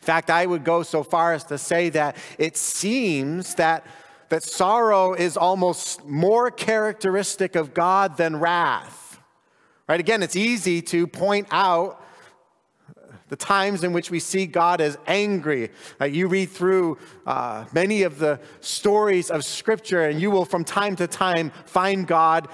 In 0.00 0.06
fact, 0.06 0.30
I 0.30 0.46
would 0.46 0.64
go 0.64 0.82
so 0.82 1.02
far 1.02 1.32
as 1.32 1.44
to 1.44 1.58
say 1.58 1.90
that 1.90 2.16
it 2.38 2.56
seems 2.56 3.54
that, 3.56 3.86
that 4.28 4.42
sorrow 4.42 5.14
is 5.14 5.36
almost 5.36 6.04
more 6.04 6.50
characteristic 6.50 7.56
of 7.56 7.74
God 7.74 8.16
than 8.16 8.36
wrath. 8.36 9.18
Right? 9.88 10.00
Again, 10.00 10.22
it's 10.22 10.36
easy 10.36 10.82
to 10.82 11.06
point 11.06 11.48
out 11.50 12.02
the 13.28 13.36
times 13.36 13.82
in 13.82 13.92
which 13.92 14.10
we 14.10 14.20
see 14.20 14.46
God 14.46 14.80
as 14.80 14.96
angry. 15.06 15.70
Uh, 16.00 16.04
you 16.04 16.28
read 16.28 16.50
through 16.50 16.98
uh, 17.26 17.64
many 17.72 18.02
of 18.02 18.18
the 18.18 18.38
stories 18.60 19.30
of 19.30 19.44
Scripture, 19.44 20.02
and 20.02 20.20
you 20.20 20.30
will 20.30 20.44
from 20.44 20.64
time 20.64 20.96
to 20.96 21.06
time 21.06 21.50
find 21.64 22.06
God 22.06 22.48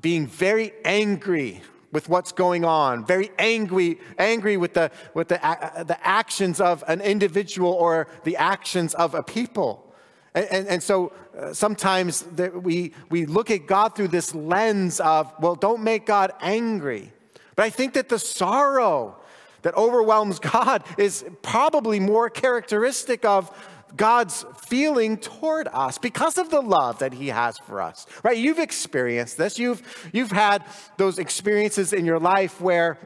being 0.00 0.26
very 0.26 0.72
angry 0.84 1.62
with 1.92 2.08
what's 2.08 2.32
going 2.32 2.64
on, 2.64 3.06
very 3.06 3.30
angry, 3.38 3.98
angry 4.18 4.56
with, 4.56 4.74
the, 4.74 4.90
with 5.14 5.28
the, 5.28 5.46
uh, 5.46 5.84
the 5.84 6.06
actions 6.06 6.60
of 6.60 6.82
an 6.88 7.00
individual 7.00 7.72
or 7.72 8.08
the 8.24 8.36
actions 8.36 8.94
of 8.94 9.14
a 9.14 9.22
people. 9.22 9.94
And, 10.34 10.46
and, 10.50 10.68
and 10.68 10.82
so 10.82 11.12
uh, 11.38 11.52
sometimes 11.52 12.22
the, 12.22 12.50
we, 12.50 12.92
we 13.10 13.26
look 13.26 13.50
at 13.50 13.68
God 13.68 13.94
through 13.94 14.08
this 14.08 14.34
lens 14.34 14.98
of, 14.98 15.32
well, 15.40 15.54
don't 15.54 15.82
make 15.82 16.04
God 16.04 16.32
angry. 16.40 17.12
But 17.54 17.66
I 17.66 17.70
think 17.70 17.94
that 17.94 18.08
the 18.08 18.18
sorrow 18.18 19.16
that 19.64 19.74
overwhelms 19.74 20.38
God 20.38 20.84
is 20.96 21.24
probably 21.42 21.98
more 21.98 22.30
characteristic 22.30 23.24
of 23.24 23.50
God's 23.96 24.44
feeling 24.66 25.16
toward 25.16 25.68
us 25.68 25.98
because 25.98 26.38
of 26.38 26.50
the 26.50 26.60
love 26.60 26.98
that 26.98 27.12
He 27.12 27.28
has 27.28 27.58
for 27.58 27.80
us, 27.80 28.06
right? 28.22 28.36
You've 28.36 28.58
experienced 28.58 29.36
this. 29.36 29.58
You've, 29.58 29.82
you've 30.12 30.32
had 30.32 30.64
those 30.96 31.18
experiences 31.18 31.92
in 31.92 32.04
your 32.04 32.18
life 32.18 32.60
where 32.60 32.98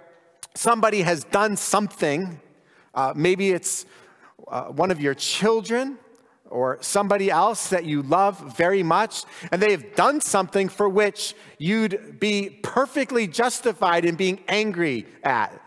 somebody 0.55 1.03
has 1.03 1.25
done 1.25 1.57
something. 1.57 2.41
Uh, 2.95 3.13
maybe 3.15 3.51
it's 3.51 3.87
uh, 4.49 4.65
one 4.65 4.91
of 4.91 5.01
your 5.01 5.15
children 5.15 5.99
or 6.51 6.79
somebody 6.81 7.31
else 7.31 7.69
that 7.69 7.85
you 7.85 8.01
love 8.03 8.57
very 8.57 8.83
much, 8.83 9.25
and 9.53 9.61
they 9.61 9.71
have 9.71 9.95
done 9.95 10.21
something 10.21 10.69
for 10.69 10.89
which 10.89 11.35
you'd 11.59 12.19
be 12.19 12.49
perfectly 12.63 13.27
justified 13.27 14.07
in 14.07 14.15
being 14.15 14.41
angry 14.49 15.07
at. 15.23 15.61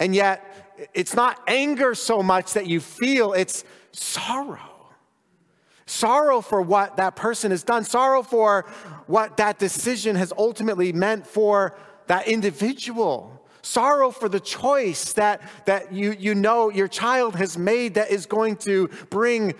And 0.00 0.14
yet, 0.14 0.60
it's 0.94 1.14
not 1.14 1.40
anger 1.46 1.94
so 1.94 2.22
much 2.22 2.54
that 2.54 2.66
you 2.66 2.80
feel, 2.80 3.34
it's 3.34 3.64
sorrow. 3.92 4.58
Sorrow 5.86 6.40
for 6.40 6.62
what 6.62 6.96
that 6.96 7.16
person 7.16 7.50
has 7.50 7.62
done, 7.62 7.84
sorrow 7.84 8.22
for 8.22 8.62
what 9.06 9.36
that 9.36 9.58
decision 9.58 10.16
has 10.16 10.32
ultimately 10.38 10.92
meant 10.92 11.26
for 11.26 11.76
that 12.06 12.28
individual. 12.28 13.44
Sorrow 13.62 14.10
for 14.10 14.28
the 14.28 14.40
choice 14.40 15.12
that, 15.14 15.42
that 15.66 15.92
you, 15.92 16.12
you 16.12 16.34
know 16.34 16.70
your 16.70 16.88
child 16.88 17.36
has 17.36 17.58
made 17.58 17.94
that 17.94 18.10
is 18.10 18.24
going 18.24 18.56
to 18.56 18.88
bring 19.10 19.54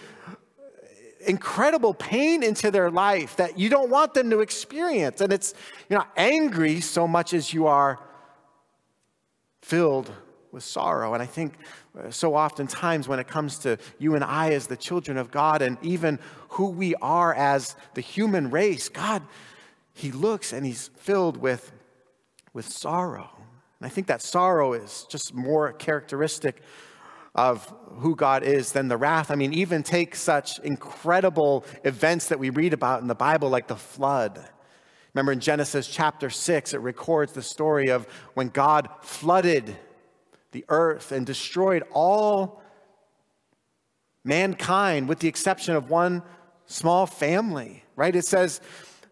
incredible 1.26 1.92
pain 1.92 2.42
into 2.42 2.70
their 2.70 2.90
life 2.90 3.36
that 3.36 3.58
you 3.58 3.68
don't 3.68 3.90
want 3.90 4.14
them 4.14 4.30
to 4.30 4.40
experience. 4.40 5.20
And 5.20 5.32
it's, 5.32 5.52
you're 5.90 5.98
not 5.98 6.10
angry 6.16 6.80
so 6.80 7.06
much 7.06 7.34
as 7.34 7.52
you 7.52 7.66
are 7.66 7.98
filled 9.60 10.10
with 10.52 10.62
sorrow. 10.62 11.14
And 11.14 11.22
I 11.22 11.26
think 11.26 11.54
uh, 11.98 12.10
so 12.10 12.34
oftentimes 12.34 13.08
when 13.08 13.18
it 13.18 13.28
comes 13.28 13.58
to 13.60 13.78
you 13.98 14.14
and 14.14 14.24
I 14.24 14.50
as 14.50 14.66
the 14.66 14.76
children 14.76 15.16
of 15.16 15.30
God 15.30 15.62
and 15.62 15.78
even 15.82 16.18
who 16.50 16.70
we 16.70 16.94
are 16.96 17.34
as 17.34 17.76
the 17.94 18.00
human 18.00 18.50
race, 18.50 18.88
God, 18.88 19.22
He 19.92 20.12
looks 20.12 20.52
and 20.52 20.64
He's 20.66 20.88
filled 20.96 21.36
with, 21.36 21.72
with 22.52 22.68
sorrow. 22.68 23.30
And 23.78 23.86
I 23.86 23.88
think 23.88 24.06
that 24.08 24.22
sorrow 24.22 24.72
is 24.72 25.06
just 25.08 25.34
more 25.34 25.72
characteristic 25.72 26.62
of 27.34 27.72
who 27.98 28.16
God 28.16 28.42
is 28.42 28.72
than 28.72 28.88
the 28.88 28.96
wrath. 28.96 29.30
I 29.30 29.36
mean, 29.36 29.52
even 29.52 29.82
take 29.82 30.14
such 30.14 30.58
incredible 30.60 31.64
events 31.84 32.26
that 32.26 32.38
we 32.38 32.50
read 32.50 32.72
about 32.72 33.02
in 33.02 33.08
the 33.08 33.14
Bible, 33.14 33.48
like 33.48 33.68
the 33.68 33.76
flood. 33.76 34.44
Remember 35.14 35.32
in 35.32 35.40
Genesis 35.40 35.86
chapter 35.88 36.30
6, 36.30 36.74
it 36.74 36.80
records 36.80 37.32
the 37.32 37.42
story 37.42 37.88
of 37.88 38.06
when 38.34 38.48
God 38.48 38.88
flooded 39.00 39.76
the 40.52 40.64
earth 40.68 41.12
and 41.12 41.26
destroyed 41.26 41.82
all 41.92 42.62
mankind 44.24 45.08
with 45.08 45.20
the 45.20 45.28
exception 45.28 45.74
of 45.74 45.90
one 45.90 46.22
small 46.66 47.06
family, 47.06 47.84
right? 47.96 48.14
It 48.14 48.24
says 48.24 48.60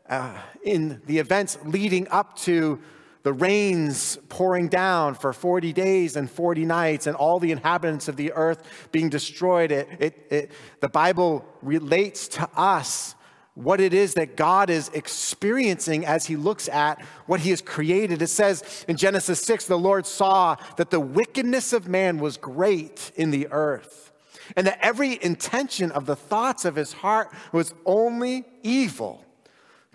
uh, 0.09 0.37
in 0.62 1.02
the 1.07 1.18
events 1.18 1.59
leading 1.64 2.09
up 2.09 2.37
to 2.38 2.80
the 3.23 3.33
rains 3.33 4.16
pouring 4.28 4.68
down 4.68 5.14
for 5.14 5.33
40 5.33 5.73
days 5.73 6.16
and 6.16 6.30
40 6.30 6.64
nights 6.64 7.07
and 7.07 7.16
all 7.16 7.38
the 7.38 7.50
inhabitants 7.50 8.09
of 8.09 8.16
the 8.16 8.33
earth 8.33 8.62
being 8.92 9.09
destroyed, 9.09 9.73
it, 9.73 9.88
it, 9.99 10.26
it 10.30 10.52
the 10.80 10.88
Bible 10.88 11.45
relates 11.61 12.28
to 12.28 12.49
us 12.57 13.14
what 13.59 13.81
it 13.81 13.93
is 13.93 14.15
that 14.15 14.37
God 14.37 14.71
is 14.71 14.88
experiencing 14.95 16.07
as 16.07 16.27
he 16.27 16.37
looks 16.37 16.69
at 16.69 17.05
what 17.27 17.41
he 17.41 17.50
has 17.50 17.61
created. 17.61 18.23
It 18.23 18.29
says 18.29 18.85
in 18.87 18.97
Genesis 18.97 19.43
6 19.43 19.67
the 19.67 19.77
Lord 19.77 20.07
saw 20.07 20.57
that 20.77 20.91
the 20.91 21.00
wickedness 21.00 21.73
of 21.73 21.88
man 21.88 22.19
was 22.21 22.37
great 22.37 23.11
in 23.17 23.33
the 23.33 23.49
earth, 23.50 24.12
and 24.55 24.65
that 24.69 24.79
every 24.81 25.19
intention 25.23 25.91
of 25.91 26.07
the 26.07 26.15
thoughts 26.15 26.65
of 26.65 26.77
his 26.77 26.93
heart 26.93 27.33
was 27.50 27.75
only 27.85 28.45
evil 28.62 29.25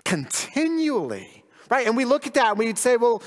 continually. 0.03 1.45
Right? 1.69 1.87
And 1.87 1.95
we 1.95 2.03
look 2.03 2.27
at 2.27 2.33
that 2.33 2.49
and 2.49 2.59
we'd 2.59 2.77
say, 2.77 2.97
well, 2.97 3.23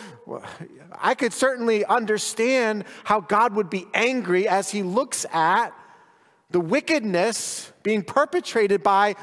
I 1.00 1.14
could 1.14 1.32
certainly 1.32 1.84
understand 1.86 2.84
how 3.04 3.20
God 3.20 3.54
would 3.54 3.70
be 3.70 3.86
angry 3.94 4.46
as 4.46 4.70
he 4.70 4.82
looks 4.82 5.24
at 5.32 5.70
the 6.50 6.60
wickedness 6.60 7.72
being 7.82 8.02
perpetrated 8.02 8.82
by 8.82 9.16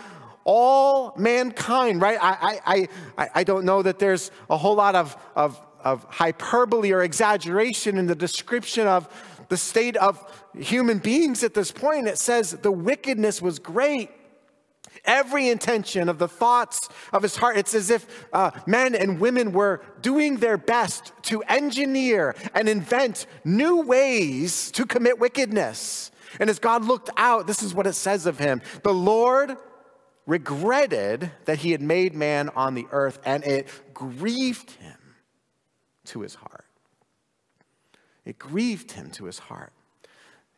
all 0.45 1.13
mankind, 1.17 2.01
right? 2.01 2.17
I, 2.21 2.59
I, 2.65 2.87
I, 3.17 3.29
I 3.35 3.43
don't 3.43 3.65
know 3.65 3.81
that 3.81 3.99
there's 3.99 4.31
a 4.49 4.57
whole 4.57 4.75
lot 4.75 4.95
of, 4.95 5.15
of, 5.35 5.59
of 5.83 6.05
hyperbole 6.09 6.91
or 6.91 7.03
exaggeration 7.03 7.97
in 7.97 8.07
the 8.07 8.15
description 8.15 8.87
of 8.87 9.07
the 9.49 9.57
state 9.57 9.95
of 9.97 10.19
human 10.57 10.99
beings 10.99 11.43
at 11.43 11.53
this 11.53 11.71
point. 11.71 12.07
It 12.07 12.17
says 12.17 12.51
the 12.51 12.71
wickedness 12.71 13.41
was 13.41 13.59
great. 13.59 14.09
Every 15.05 15.49
intention 15.49 16.07
of 16.07 16.17
the 16.17 16.29
thoughts 16.29 16.87
of 17.11 17.23
his 17.23 17.35
heart, 17.35 17.57
it's 17.57 17.73
as 17.73 17.89
if 17.89 18.25
uh, 18.31 18.51
men 18.65 18.95
and 18.95 19.19
women 19.19 19.51
were 19.51 19.81
doing 20.01 20.37
their 20.37 20.57
best 20.57 21.11
to 21.23 21.41
engineer 21.43 22.35
and 22.53 22.69
invent 22.69 23.25
new 23.43 23.81
ways 23.81 24.71
to 24.71 24.85
commit 24.85 25.19
wickedness. 25.19 26.11
And 26.39 26.49
as 26.49 26.57
God 26.57 26.85
looked 26.85 27.09
out, 27.17 27.47
this 27.47 27.61
is 27.61 27.73
what 27.73 27.85
it 27.85 27.93
says 27.93 28.25
of 28.25 28.39
him 28.39 28.61
The 28.83 28.93
Lord 28.93 29.57
regretted 30.25 31.31
that 31.45 31.59
he 31.59 31.71
had 31.71 31.81
made 31.81 32.15
man 32.15 32.49
on 32.49 32.75
the 32.75 32.87
earth, 32.91 33.19
and 33.25 33.43
it 33.43 33.67
grieved 33.93 34.71
him 34.71 34.97
to 36.05 36.21
his 36.21 36.35
heart. 36.35 36.65
It 38.25 38.39
grieved 38.39 38.93
him 38.93 39.09
to 39.11 39.25
his 39.25 39.39
heart. 39.39 39.73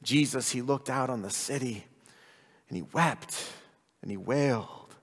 Jesus, 0.04 0.52
he 0.52 0.62
looked 0.62 0.90
out 0.90 1.10
on 1.10 1.24
the 1.24 1.32
city 1.32 1.86
and 2.70 2.78
he 2.78 2.84
wept 2.94 3.52
and 4.02 4.12
he 4.12 4.18
wailed. 4.18 4.96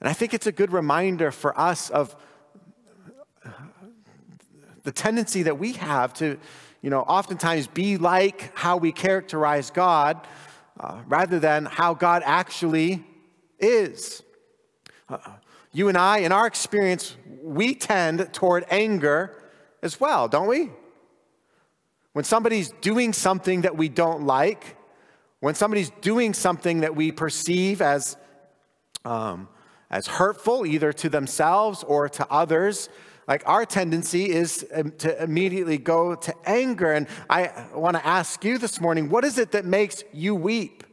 And 0.00 0.08
I 0.08 0.12
think 0.12 0.34
it's 0.34 0.48
a 0.48 0.52
good 0.52 0.72
reminder 0.72 1.30
for 1.30 1.58
us 1.58 1.90
of 1.90 2.16
the 4.82 4.92
tendency 4.92 5.44
that 5.44 5.58
we 5.58 5.72
have 5.74 6.12
to 6.14 6.38
you 6.84 6.90
know, 6.90 7.00
oftentimes 7.00 7.66
be 7.66 7.96
like 7.96 8.54
how 8.54 8.76
we 8.76 8.92
characterize 8.92 9.70
God 9.70 10.20
uh, 10.78 11.02
rather 11.06 11.38
than 11.38 11.66
how 11.66 11.94
God 11.94 12.22
actually 12.24 13.04
is. 13.58 14.22
Uh, 15.08 15.18
you 15.72 15.88
and 15.88 15.98
I, 15.98 16.18
in 16.18 16.32
our 16.32 16.46
experience, 16.46 17.16
we 17.42 17.74
tend 17.74 18.32
toward 18.32 18.64
anger 18.70 19.42
as 19.82 20.00
well, 20.00 20.28
don't 20.28 20.46
we? 20.46 20.70
When 22.12 22.24
somebody's 22.24 22.70
doing 22.80 23.12
something 23.12 23.62
that 23.62 23.76
we 23.76 23.88
don't 23.88 24.24
like, 24.24 24.76
when 25.40 25.54
somebody's 25.54 25.90
doing 26.00 26.32
something 26.32 26.80
that 26.80 26.94
we 26.94 27.12
perceive 27.12 27.82
as, 27.82 28.16
um, 29.04 29.48
as 29.90 30.06
hurtful, 30.06 30.64
either 30.64 30.92
to 30.92 31.08
themselves 31.08 31.82
or 31.82 32.08
to 32.08 32.26
others, 32.30 32.88
like 33.26 33.42
our 33.46 33.64
tendency 33.64 34.30
is 34.30 34.66
um, 34.74 34.92
to 34.98 35.22
immediately 35.22 35.78
go 35.78 36.14
to 36.14 36.34
anger. 36.44 36.92
And 36.92 37.06
I 37.28 37.66
want 37.74 37.96
to 37.96 38.06
ask 38.06 38.44
you 38.44 38.58
this 38.58 38.80
morning 38.80 39.08
what 39.08 39.24
is 39.24 39.38
it 39.38 39.52
that 39.52 39.64
makes 39.64 40.04
you 40.12 40.34
weep? 40.34 40.84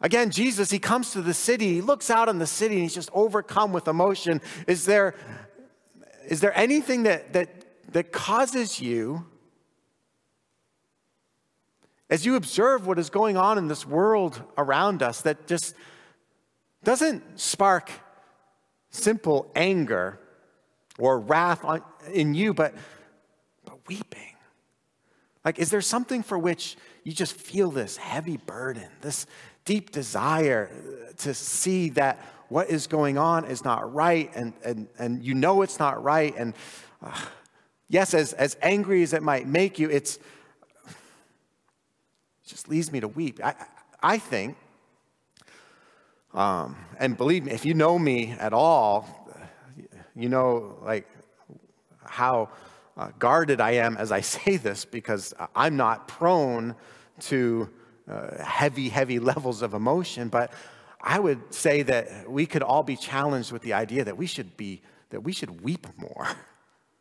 Again, 0.00 0.30
Jesus, 0.30 0.70
he 0.70 0.80
comes 0.80 1.12
to 1.12 1.22
the 1.22 1.32
city, 1.32 1.74
he 1.74 1.80
looks 1.80 2.10
out 2.10 2.28
on 2.28 2.38
the 2.38 2.46
city, 2.46 2.74
and 2.74 2.82
he's 2.82 2.94
just 2.94 3.10
overcome 3.12 3.72
with 3.72 3.86
emotion. 3.86 4.40
Is 4.66 4.84
there, 4.84 5.14
is 6.26 6.40
there 6.40 6.56
anything 6.58 7.04
that, 7.04 7.32
that, 7.34 7.48
that 7.92 8.10
causes 8.10 8.80
you 8.80 9.26
as 12.10 12.26
you 12.26 12.34
observe 12.34 12.86
what 12.86 12.98
is 12.98 13.10
going 13.10 13.36
on 13.36 13.56
in 13.56 13.68
this 13.68 13.86
world 13.86 14.42
around 14.58 15.02
us 15.02 15.22
that 15.22 15.46
just 15.46 15.74
doesn't 16.82 17.40
spark 17.40 17.90
simple 18.90 19.50
anger 19.54 20.18
or 20.98 21.18
wrath 21.18 21.64
on, 21.64 21.82
in 22.12 22.34
you, 22.34 22.54
but, 22.54 22.74
but 23.64 23.78
weeping. 23.88 24.34
Like, 25.44 25.58
is 25.58 25.70
there 25.70 25.80
something 25.80 26.22
for 26.22 26.38
which 26.38 26.76
you 27.04 27.12
just 27.12 27.34
feel 27.34 27.70
this 27.70 27.96
heavy 27.96 28.36
burden, 28.36 28.88
this 29.00 29.26
deep 29.64 29.90
desire 29.90 30.70
to 31.18 31.34
see 31.34 31.90
that 31.90 32.18
what 32.48 32.68
is 32.68 32.86
going 32.86 33.18
on 33.18 33.46
is 33.46 33.64
not 33.64 33.92
right, 33.92 34.30
and, 34.34 34.52
and, 34.64 34.88
and 34.98 35.24
you 35.24 35.34
know 35.34 35.62
it's 35.62 35.78
not 35.78 36.02
right? 36.02 36.34
And 36.36 36.54
uh, 37.02 37.18
yes, 37.88 38.14
as, 38.14 38.34
as 38.34 38.56
angry 38.62 39.02
as 39.02 39.12
it 39.14 39.22
might 39.22 39.46
make 39.46 39.78
you, 39.78 39.88
it's 39.88 40.18
just 42.46 42.68
leads 42.68 42.92
me 42.92 43.00
to 43.00 43.08
weep. 43.08 43.40
I, 43.42 43.54
I 44.02 44.18
think, 44.18 44.56
um, 46.34 46.76
and 46.98 47.16
believe 47.16 47.44
me, 47.44 47.52
if 47.52 47.64
you 47.64 47.74
know 47.74 47.98
me 47.98 48.36
at 48.38 48.52
all, 48.52 49.21
you 50.14 50.28
know, 50.28 50.78
like 50.82 51.08
how 52.04 52.50
uh, 52.96 53.08
guarded 53.18 53.60
I 53.60 53.72
am 53.72 53.96
as 53.96 54.12
I 54.12 54.20
say 54.36 54.56
this 54.56 54.84
because 54.84 55.34
I'm 55.54 55.76
not 55.76 56.08
prone 56.08 56.74
to 57.20 57.68
uh, 58.08 58.42
heavy, 58.42 58.88
heavy 58.88 59.18
levels 59.32 59.62
of 59.62 59.74
emotion. 59.74 60.28
But 60.28 60.52
I 61.00 61.18
would 61.18 61.52
say 61.52 61.82
that 61.82 62.30
we 62.30 62.46
could 62.46 62.62
all 62.62 62.82
be 62.82 62.96
challenged 62.96 63.52
with 63.52 63.62
the 63.62 63.72
idea 63.72 64.04
that 64.04 64.16
we 64.16 64.26
should 64.26 64.56
be, 64.56 64.82
that 65.10 65.22
we 65.22 65.32
should 65.32 65.62
weep 65.62 65.86
more, 65.96 66.28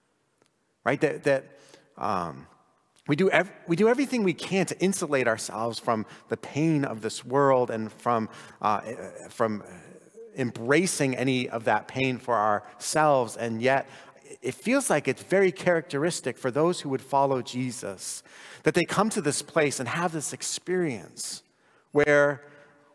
right? 0.84 1.00
That, 1.02 1.24
that 1.24 1.46
um, 1.98 2.48
we 3.08 3.16
do, 3.16 3.30
ev- 3.30 3.52
we 3.68 3.76
do 3.76 3.90
everything 3.90 4.24
we 4.24 4.34
can 4.34 4.66
to 4.68 4.80
insulate 4.80 5.28
ourselves 5.28 5.80
from 5.80 6.06
the 6.30 6.38
pain 6.38 6.86
of 6.86 7.02
this 7.02 7.26
world 7.26 7.70
and 7.70 7.92
from, 7.92 8.30
uh, 8.62 8.82
from 9.30 9.64
embracing 10.38 11.16
any 11.16 11.50
of 11.50 11.66
that 11.66 11.88
pain 11.88 12.18
for 12.18 12.36
ourselves. 12.36 13.38
And 13.38 13.62
yet, 13.62 13.90
it 14.42 14.56
feels 14.56 14.90
like 14.90 15.08
it's 15.08 15.24
very 15.24 15.52
characteristic 15.52 16.38
for 16.38 16.52
those 16.52 16.82
who 16.82 16.90
would 16.90 17.02
follow 17.02 17.42
Jesus 17.42 18.24
that 18.64 18.74
they 18.74 18.84
come 18.84 19.10
to 19.10 19.22
this 19.22 19.42
place 19.42 19.80
and 19.80 19.90
have 19.90 20.12
this 20.12 20.34
experience 20.34 21.44
where 21.92 22.44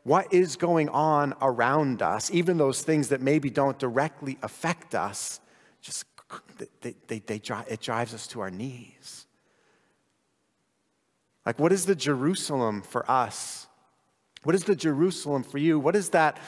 what 0.05 0.33
is 0.33 0.57
going 0.57 0.89
on 0.89 1.35
around 1.43 2.01
us, 2.01 2.31
even 2.31 2.57
those 2.57 2.83
things 2.83 3.09
that 3.09 3.21
maybe 3.21 3.51
don't 3.51 3.79
directly 3.79 4.39
affect 4.43 4.95
us, 4.95 5.41
just 5.83 6.05
they, 6.81 6.95
they, 7.07 7.19
they, 7.19 7.41
it 7.69 7.81
drives 7.81 8.15
us 8.15 8.27
to 8.29 8.41
our 8.41 8.51
knees. 8.51 9.27
Like, 11.45 11.59
what 11.59 11.73
is 11.73 11.87
the 11.87 11.95
Jerusalem 11.95 12.83
for 12.83 13.09
us? 13.11 13.67
What 14.43 14.55
is 14.55 14.65
the 14.65 14.77
Jerusalem 14.77 15.43
for 15.43 15.59
you? 15.59 15.79
What 15.79 15.97
is 15.97 16.11
that, 16.11 16.39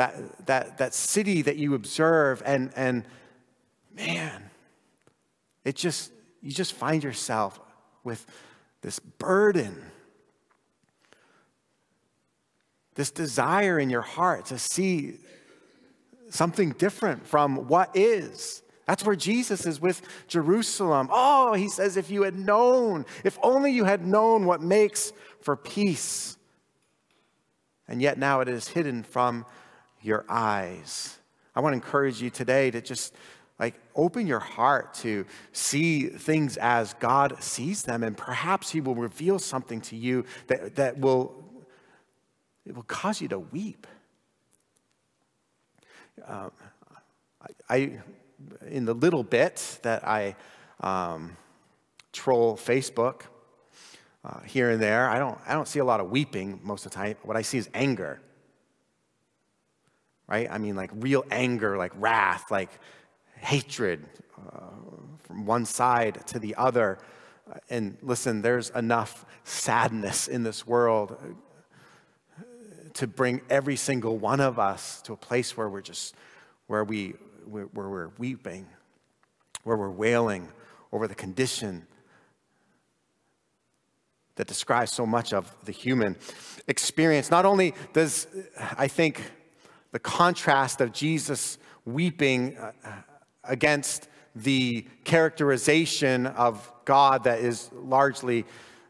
that, 0.00 0.46
that, 0.46 0.78
that 0.78 0.94
city 0.94 1.42
that 1.42 1.58
you 1.58 1.74
observe? 1.74 2.42
And, 2.46 2.72
and 2.74 3.04
man, 3.94 4.48
it 5.62 5.76
just, 5.76 6.10
you 6.40 6.52
just 6.52 6.72
find 6.72 7.04
yourself 7.04 7.60
with 8.02 8.24
this 8.80 8.98
burden, 8.98 9.76
this 12.94 13.10
desire 13.10 13.78
in 13.78 13.90
your 13.90 14.00
heart 14.00 14.46
to 14.46 14.58
see 14.58 15.18
something 16.30 16.70
different 16.70 17.26
from 17.26 17.68
what 17.68 17.94
is. 17.94 18.62
That's 18.86 19.04
where 19.04 19.16
Jesus 19.16 19.66
is 19.66 19.82
with 19.82 20.00
Jerusalem. 20.28 21.10
Oh, 21.12 21.52
he 21.52 21.68
says, 21.68 21.98
if 21.98 22.10
you 22.10 22.22
had 22.22 22.38
known, 22.38 23.04
if 23.22 23.38
only 23.42 23.70
you 23.70 23.84
had 23.84 24.06
known 24.06 24.46
what 24.46 24.62
makes 24.62 25.12
for 25.42 25.56
peace. 25.56 26.38
And 27.86 28.00
yet 28.00 28.16
now 28.16 28.40
it 28.40 28.48
is 28.48 28.68
hidden 28.68 29.02
from 29.02 29.44
your 30.02 30.24
eyes. 30.28 31.18
I 31.54 31.60
want 31.60 31.72
to 31.72 31.76
encourage 31.76 32.20
you 32.22 32.30
today 32.30 32.70
to 32.70 32.80
just 32.80 33.14
like 33.58 33.74
open 33.94 34.26
your 34.26 34.38
heart 34.38 34.94
to 34.94 35.26
see 35.52 36.08
things 36.08 36.56
as 36.56 36.94
God 36.94 37.42
sees 37.42 37.82
them, 37.82 38.02
and 38.02 38.16
perhaps 38.16 38.70
He 38.70 38.80
will 38.80 38.94
reveal 38.94 39.38
something 39.38 39.80
to 39.82 39.96
you 39.96 40.24
that, 40.46 40.76
that 40.76 40.98
will, 40.98 41.44
it 42.64 42.74
will 42.74 42.84
cause 42.84 43.20
you 43.20 43.28
to 43.28 43.38
weep. 43.38 43.86
Um, 46.26 46.50
I, 47.68 47.74
I 47.74 47.98
in 48.66 48.86
the 48.86 48.94
little 48.94 49.22
bit 49.22 49.78
that 49.82 50.06
I 50.06 50.36
um, 50.80 51.36
troll 52.12 52.56
Facebook 52.56 53.22
uh, 54.24 54.40
here 54.40 54.70
and 54.70 54.80
there, 54.80 55.08
I 55.08 55.18
don't, 55.18 55.38
I 55.46 55.54
don't 55.54 55.68
see 55.68 55.78
a 55.78 55.84
lot 55.84 56.00
of 56.00 56.10
weeping 56.10 56.60
most 56.62 56.86
of 56.86 56.92
the 56.92 56.96
time. 56.96 57.16
What 57.22 57.36
I 57.36 57.42
see 57.42 57.58
is 57.58 57.68
anger. 57.74 58.20
Right? 60.30 60.48
I 60.48 60.58
mean, 60.58 60.76
like 60.76 60.90
real 60.94 61.24
anger, 61.30 61.76
like 61.76 61.92
wrath, 61.96 62.52
like 62.52 62.70
hatred 63.38 64.06
uh, 64.38 64.60
from 65.24 65.44
one 65.44 65.66
side 65.66 66.24
to 66.28 66.38
the 66.38 66.54
other. 66.54 66.98
Uh, 67.50 67.58
and 67.68 67.96
listen, 68.00 68.40
there's 68.40 68.70
enough 68.70 69.26
sadness 69.42 70.28
in 70.28 70.44
this 70.44 70.64
world 70.64 71.16
uh, 71.18 72.42
to 72.94 73.08
bring 73.08 73.40
every 73.50 73.74
single 73.74 74.18
one 74.18 74.38
of 74.40 74.58
us 74.60 75.02
to 75.02 75.12
a 75.12 75.16
place 75.16 75.56
where 75.56 75.68
we're 75.68 75.80
just, 75.80 76.14
where 76.68 76.84
we 76.84 77.14
where 77.46 77.66
we're 77.72 78.10
weeping, 78.18 78.66
where 79.64 79.76
we're 79.76 79.90
wailing 79.90 80.48
over 80.92 81.08
the 81.08 81.14
condition 81.16 81.86
that 84.36 84.46
describes 84.46 84.92
so 84.92 85.04
much 85.04 85.32
of 85.32 85.52
the 85.64 85.72
human 85.72 86.16
experience. 86.68 87.30
Not 87.30 87.44
only 87.44 87.74
does, 87.92 88.28
I 88.78 88.86
think, 88.86 89.20
the 89.92 89.98
contrast 89.98 90.80
of 90.80 90.92
Jesus 90.92 91.58
weeping 91.84 92.56
uh, 92.56 92.72
against 93.44 94.08
the 94.34 94.86
characterization 95.04 96.26
of 96.26 96.72
God 96.84 97.24
that 97.24 97.40
is 97.40 97.70
largely 97.72 98.44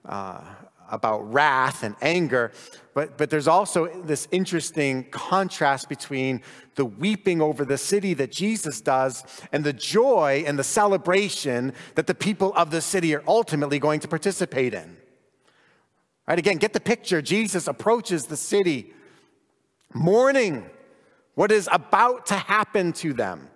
uh, 0.04 0.42
about 0.90 1.32
wrath 1.32 1.82
and 1.82 1.94
anger, 2.02 2.52
but, 2.94 3.16
but 3.16 3.30
there's 3.30 3.46
also 3.46 3.86
this 4.02 4.26
interesting 4.32 5.04
contrast 5.10 5.88
between 5.88 6.42
the 6.74 6.84
weeping 6.84 7.40
over 7.40 7.64
the 7.64 7.78
city 7.78 8.14
that 8.14 8.32
Jesus 8.32 8.80
does 8.80 9.24
and 9.52 9.62
the 9.64 9.72
joy 9.72 10.42
and 10.46 10.58
the 10.58 10.64
celebration 10.64 11.72
that 11.94 12.06
the 12.06 12.14
people 12.14 12.52
of 12.54 12.70
the 12.70 12.80
city 12.80 13.14
are 13.14 13.22
ultimately 13.28 13.78
going 13.78 14.00
to 14.00 14.08
participate 14.08 14.74
in. 14.74 14.96
Right, 16.26 16.38
again, 16.38 16.58
get 16.58 16.72
the 16.72 16.80
picture. 16.80 17.22
Jesus 17.22 17.66
approaches 17.66 18.26
the 18.26 18.36
city 18.36 18.92
mourning 19.94 20.68
what 21.40 21.50
is 21.50 21.70
about 21.72 22.26
to 22.26 22.35
happen 22.35 22.92
to 22.92 23.14
them. 23.14 23.48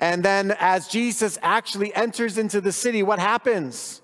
And 0.00 0.24
then, 0.24 0.56
as 0.58 0.88
Jesus 0.88 1.38
actually 1.40 1.94
enters 1.94 2.36
into 2.36 2.60
the 2.60 2.72
city, 2.72 3.04
what 3.04 3.20
happens? 3.20 4.02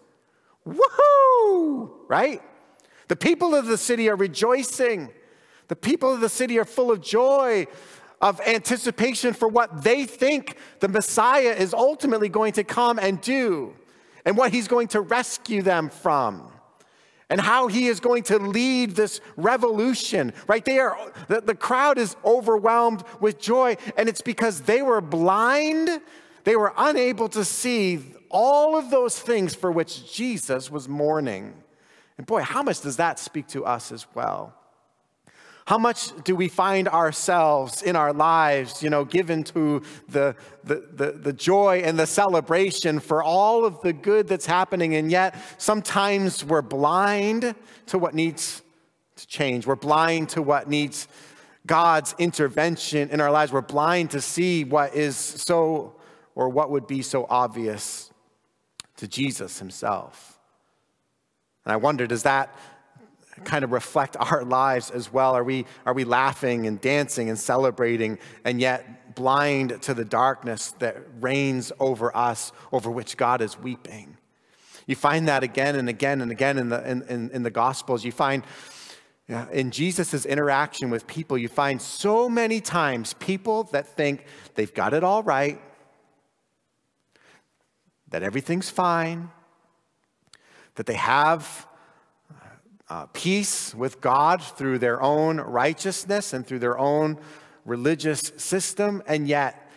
Woohoo! 0.65 1.91
Right? 2.07 2.41
The 3.09 3.17
people 3.17 3.57
of 3.57 3.67
the 3.67 3.77
city 3.77 4.09
are 4.09 4.15
rejoicing. 4.15 5.11
The 5.67 5.75
people 5.75 6.15
of 6.15 6.21
the 6.21 6.29
city 6.29 6.61
are 6.61 6.65
full 6.65 6.93
of 6.93 7.01
joy, 7.01 7.67
of 8.21 8.41
anticipation 8.43 9.35
for 9.35 9.49
what 9.49 9.83
they 9.83 10.05
think 10.05 10.57
the 10.79 10.87
Messiah 10.87 11.57
is 11.59 11.75
ultimately 11.75 12.29
going 12.29 12.53
to 12.53 12.63
come 12.63 13.01
and 13.01 13.21
do, 13.21 13.75
and 14.25 14.37
what 14.37 14.53
he's 14.53 14.69
going 14.69 14.87
to 14.89 15.01
rescue 15.01 15.61
them 15.61 15.91
from, 15.91 16.53
and 17.35 17.40
how 17.40 17.66
he 17.66 17.88
is 17.88 17.99
going 17.99 18.23
to 18.23 18.38
lead 18.38 18.92
this 18.92 19.20
revolution. 19.37 20.33
Right? 20.47 20.64
They 20.64 20.79
are, 20.79 20.97
the, 21.27 21.40
the 21.40 21.57
crowd 21.57 21.99
is 21.99 22.14
overwhelmed 22.25 23.03
with 23.18 23.40
joy, 23.40 23.77
and 23.97 24.09
it's 24.09 24.20
because 24.20 24.61
they 24.61 24.83
were 24.83 25.01
blind, 25.01 26.01
they 26.44 26.55
were 26.55 26.73
unable 26.77 27.29
to 27.31 27.44
see 27.44 28.05
all 28.31 28.77
of 28.77 28.88
those 28.90 29.18
things 29.18 29.53
for 29.53 29.73
which 29.73 30.12
Jesus 30.12 30.70
was 30.70 30.88
mourning. 30.88 31.55
And 32.18 32.25
boy, 32.25 32.42
how 32.42 32.62
much 32.62 32.83
does 32.83 32.99
that 32.99 33.18
speak 33.18 33.49
to 33.49 33.64
us 33.64 33.90
as 33.90 34.07
well? 34.14 34.55
How 35.66 35.79
much 35.79 36.12
do 36.24 36.37
we 36.37 36.48
find 36.48 36.88
ourselves 36.88 37.81
in 37.81 37.96
our 37.96 38.12
lives, 38.12 38.83
you 38.83 38.90
know, 38.90 39.05
given 39.05 39.44
to 39.44 39.83
the, 40.09 40.37
the, 40.62 40.87
the, 40.92 41.12
the, 41.12 41.33
joy 41.33 41.81
and 41.83 41.98
the 41.98 42.07
celebration 42.07 43.00
for 43.00 43.22
all 43.22 43.64
of 43.64 43.81
the 43.81 43.94
good 43.94 44.29
that's 44.29 44.44
happening, 44.44 44.94
and 44.94 45.11
yet 45.11 45.35
sometimes 45.57 46.44
we're 46.44 46.61
blind 46.61 47.55
to 47.87 47.98
what 47.98 48.14
needs 48.14 48.61
to 49.16 49.27
change. 49.27 49.66
We're 49.66 49.77
blind 49.77 50.29
to 50.31 50.42
what 50.42 50.68
needs 50.68 51.09
God's 51.66 52.14
intervention 52.18 53.09
in 53.09 53.22
our 53.22 53.31
lives. 53.31 53.50
We're 53.50 53.62
blind 53.62 54.11
to 54.11 54.20
see 54.20 54.64
what 54.64 54.94
is 54.94 55.16
so, 55.16 55.94
or 56.35 56.50
what 56.50 56.70
would 56.70 56.87
be 56.87 57.00
so 57.00 57.27
obvious 57.31 58.12
to 58.98 59.09
Jesus 59.09 59.61
himself. 59.61 60.38
And 61.64 61.72
I 61.72 61.77
wonder, 61.77 62.07
does 62.07 62.24
that 62.24 62.55
kind 63.44 63.64
of 63.64 63.73
reflect 63.73 64.16
our 64.18 64.44
lives 64.44 64.90
as 64.90 65.12
well? 65.12 65.35
Are 65.35 65.44
we, 65.44 65.66
are 65.85 65.92
we 65.92 66.05
laughing 66.05 66.66
and 66.66 66.81
dancing 66.81 67.29
and 67.29 67.38
celebrating 67.38 68.18
and 68.44 68.61
yet 68.61 69.14
blind 69.14 69.83
to 69.83 69.94
the 69.94 70.05
darkness 70.05 70.73
that 70.79 70.97
reigns 71.20 71.73
over 71.81 72.16
us, 72.16 72.53
over 72.73 72.90
which 72.90 73.16
God 73.16 73.40
is 73.40 73.59
weeping? 73.59 74.16
You 74.87 74.97
find 74.97 75.29
that 75.29 75.42
again 75.42 75.77
and 75.77 75.88
again 75.88 76.20
and 76.20 76.31
again 76.31 76.59
in 76.59 76.68
the, 76.68 76.88
in, 76.88 77.31
in, 77.31 77.42
the 77.42 77.51
Gospels. 77.51 78.05
You 78.05 78.12
find 78.12 78.44
in 79.51 79.70
Jesus' 79.70 80.27
interaction 80.27 80.90
with 80.90 81.07
people, 81.07 81.38
you 81.38 81.49
find 81.49 81.81
so 81.81 82.29
many 82.29 82.61
times 82.61 83.14
people 83.14 83.64
that 83.64 83.87
think 83.87 84.27
they've 84.55 84.75
got 84.75 84.92
it 84.92 85.03
all 85.03 85.23
right, 85.23 85.61
that 88.11 88.23
everything's 88.23 88.68
fine, 88.68 89.31
that 90.75 90.85
they 90.87 90.94
have 90.94 91.66
uh, 92.88 93.07
peace 93.07 93.75
with 93.75 94.01
God 94.01 94.42
through 94.42 94.79
their 94.79 95.01
own 95.03 95.38
righteousness 95.40 96.33
and 96.33 96.47
through 96.47 96.59
their 96.59 96.79
own 96.79 97.18
religious 97.64 98.33
system, 98.37 99.03
and 99.07 99.27
yet 99.27 99.70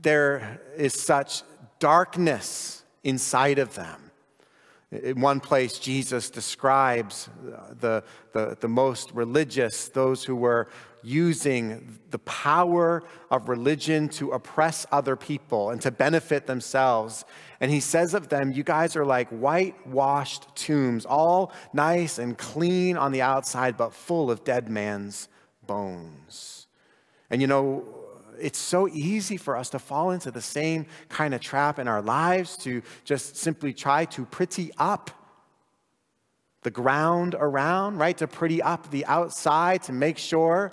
there 0.00 0.60
is 0.76 0.94
such 0.94 1.42
darkness 1.78 2.84
inside 3.04 3.58
of 3.58 3.74
them. 3.74 4.10
In 4.90 5.20
one 5.20 5.38
place, 5.38 5.78
Jesus 5.78 6.30
describes 6.30 7.28
the, 7.80 8.02
the, 8.32 8.56
the 8.58 8.68
most 8.68 9.12
religious, 9.12 9.88
those 9.88 10.24
who 10.24 10.34
were 10.34 10.68
using 11.02 11.98
the 12.10 12.18
power 12.20 13.02
of 13.30 13.48
religion 13.48 14.08
to 14.08 14.30
oppress 14.32 14.86
other 14.92 15.16
people 15.16 15.70
and 15.70 15.80
to 15.80 15.90
benefit 15.90 16.46
themselves. 16.46 17.24
And 17.60 17.70
he 17.70 17.80
says 17.80 18.14
of 18.14 18.28
them, 18.28 18.52
You 18.52 18.64
guys 18.64 18.96
are 18.96 19.04
like 19.04 19.28
whitewashed 19.30 20.54
tombs, 20.54 21.06
all 21.06 21.52
nice 21.72 22.18
and 22.18 22.36
clean 22.36 22.96
on 22.96 23.12
the 23.12 23.22
outside, 23.22 23.76
but 23.76 23.92
full 23.92 24.30
of 24.30 24.44
dead 24.44 24.68
man's 24.68 25.28
bones. 25.66 26.66
And 27.30 27.40
you 27.40 27.46
know, 27.46 27.84
it's 28.40 28.58
so 28.58 28.88
easy 28.88 29.36
for 29.36 29.56
us 29.56 29.70
to 29.70 29.78
fall 29.78 30.10
into 30.10 30.30
the 30.30 30.40
same 30.40 30.86
kind 31.08 31.34
of 31.34 31.40
trap 31.40 31.78
in 31.78 31.86
our 31.86 32.02
lives 32.02 32.56
to 32.58 32.82
just 33.04 33.36
simply 33.36 33.72
try 33.72 34.04
to 34.06 34.24
pretty 34.24 34.72
up 34.78 35.10
the 36.62 36.70
ground 36.70 37.34
around, 37.38 37.98
right? 37.98 38.16
To 38.18 38.26
pretty 38.26 38.62
up 38.62 38.90
the 38.90 39.06
outside 39.06 39.82
to 39.84 39.92
make 39.92 40.18
sure 40.18 40.72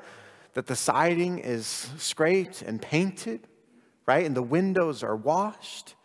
that 0.54 0.67
the 0.67 0.76
siding 0.76 1.39
is 1.39 1.89
scraped 1.97 2.62
and 2.62 2.82
painted, 2.82 3.47
right? 4.06 4.26
And 4.26 4.36
the 4.36 4.41
windows 4.41 5.04
are 5.04 5.15
washed 5.15 5.95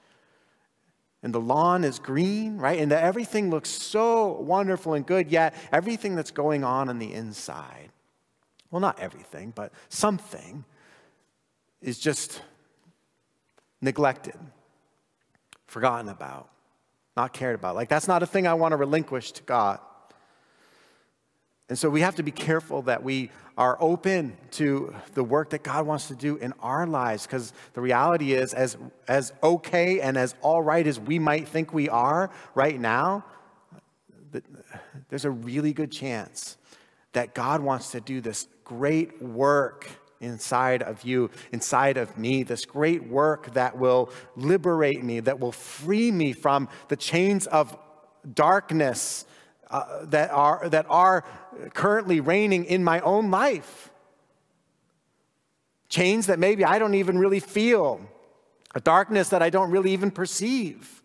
and 1.22 1.32
the 1.32 1.40
lawn 1.40 1.84
is 1.84 1.98
green, 1.98 2.58
right? 2.58 2.80
And 2.80 2.92
everything 2.92 3.50
looks 3.50 3.70
so 3.70 4.40
wonderful 4.40 4.94
and 4.94 5.06
good, 5.06 5.30
yet 5.30 5.54
everything 5.70 6.16
that's 6.16 6.32
going 6.32 6.64
on 6.64 6.88
on 6.88 6.98
the 6.98 7.12
inside, 7.12 7.90
well, 8.70 8.80
not 8.80 8.98
everything, 8.98 9.52
but 9.54 9.72
something 9.88 10.64
is 11.80 11.98
just 11.98 12.42
neglected, 13.80 14.38
forgotten 15.66 16.08
about, 16.08 16.50
not 17.16 17.33
cared 17.33 17.55
about. 17.55 17.75
Like, 17.75 17.88
that's 17.88 18.09
not 18.09 18.22
a 18.22 18.27
thing 18.27 18.46
I 18.46 18.55
want 18.55 18.72
to 18.72 18.77
relinquish 18.77 19.33
to 19.33 19.42
God. 19.42 19.79
And 21.68 21.79
so 21.79 21.88
we 21.88 22.01
have 22.03 22.16
to 22.16 22.22
be 22.22 22.31
careful 22.31 22.83
that 22.83 23.03
we 23.03 23.31
are 23.57 23.77
open 23.81 24.37
to 24.53 24.94
the 25.14 25.22
work 25.25 25.51
that 25.51 25.62
God 25.62 25.87
wants 25.87 26.09
to 26.09 26.14
do 26.14 26.37
in 26.37 26.53
our 26.61 26.87
lives 26.87 27.27
because 27.27 27.53
the 27.75 27.81
reality 27.81 28.33
is, 28.33 28.53
as, 28.55 28.77
as 29.09 29.33
okay 29.42 30.01
and 30.01 30.16
as 30.16 30.35
all 30.42 30.62
right 30.62 30.87
as 30.87 30.98
we 30.98 31.18
might 31.18 31.48
think 31.48 31.72
we 31.72 31.88
are 31.88 32.31
right 32.55 32.79
now, 32.79 33.25
there's 35.09 35.25
a 35.25 35.31
really 35.31 35.72
good 35.72 35.92
chance 35.92 36.57
that 37.12 37.35
God 37.35 37.61
wants 37.61 37.90
to 37.92 38.01
do 38.01 38.20
this 38.20 38.48
great 38.64 39.20
work 39.22 39.88
inside 40.22 40.82
of 40.82 41.04
you, 41.04 41.30
inside 41.52 41.96
of 41.96 42.16
me, 42.16 42.42
this 42.42 42.64
great 42.64 43.06
work 43.06 43.52
that 43.54 43.76
will 43.76 44.11
liberate 44.37 45.02
me, 45.04 45.20
that 45.20 45.40
will 45.40 45.52
free 45.52 46.11
me 46.11 46.32
from 46.32 46.68
the 46.88 46.96
chains 46.96 47.46
of 47.46 47.76
darkness 48.35 49.26
uh, 49.70 50.04
that, 50.06 50.30
are, 50.30 50.68
that 50.68 50.87
are 50.88 51.24
currently 51.74 52.20
reigning 52.20 52.64
in 52.64 52.85
my 52.85 53.00
own 53.00 53.30
life. 53.30 53.90
Chains 55.88 56.26
that 56.26 56.38
maybe 56.38 56.64
I 56.64 56.78
don't 56.78 56.94
even 56.94 57.18
really 57.18 57.40
feel, 57.40 58.00
a 58.74 58.80
darkness 58.80 59.28
that 59.30 59.42
I 59.42 59.50
don't 59.50 59.70
really 59.70 59.92
even 59.92 60.11
perceive. 60.11 61.01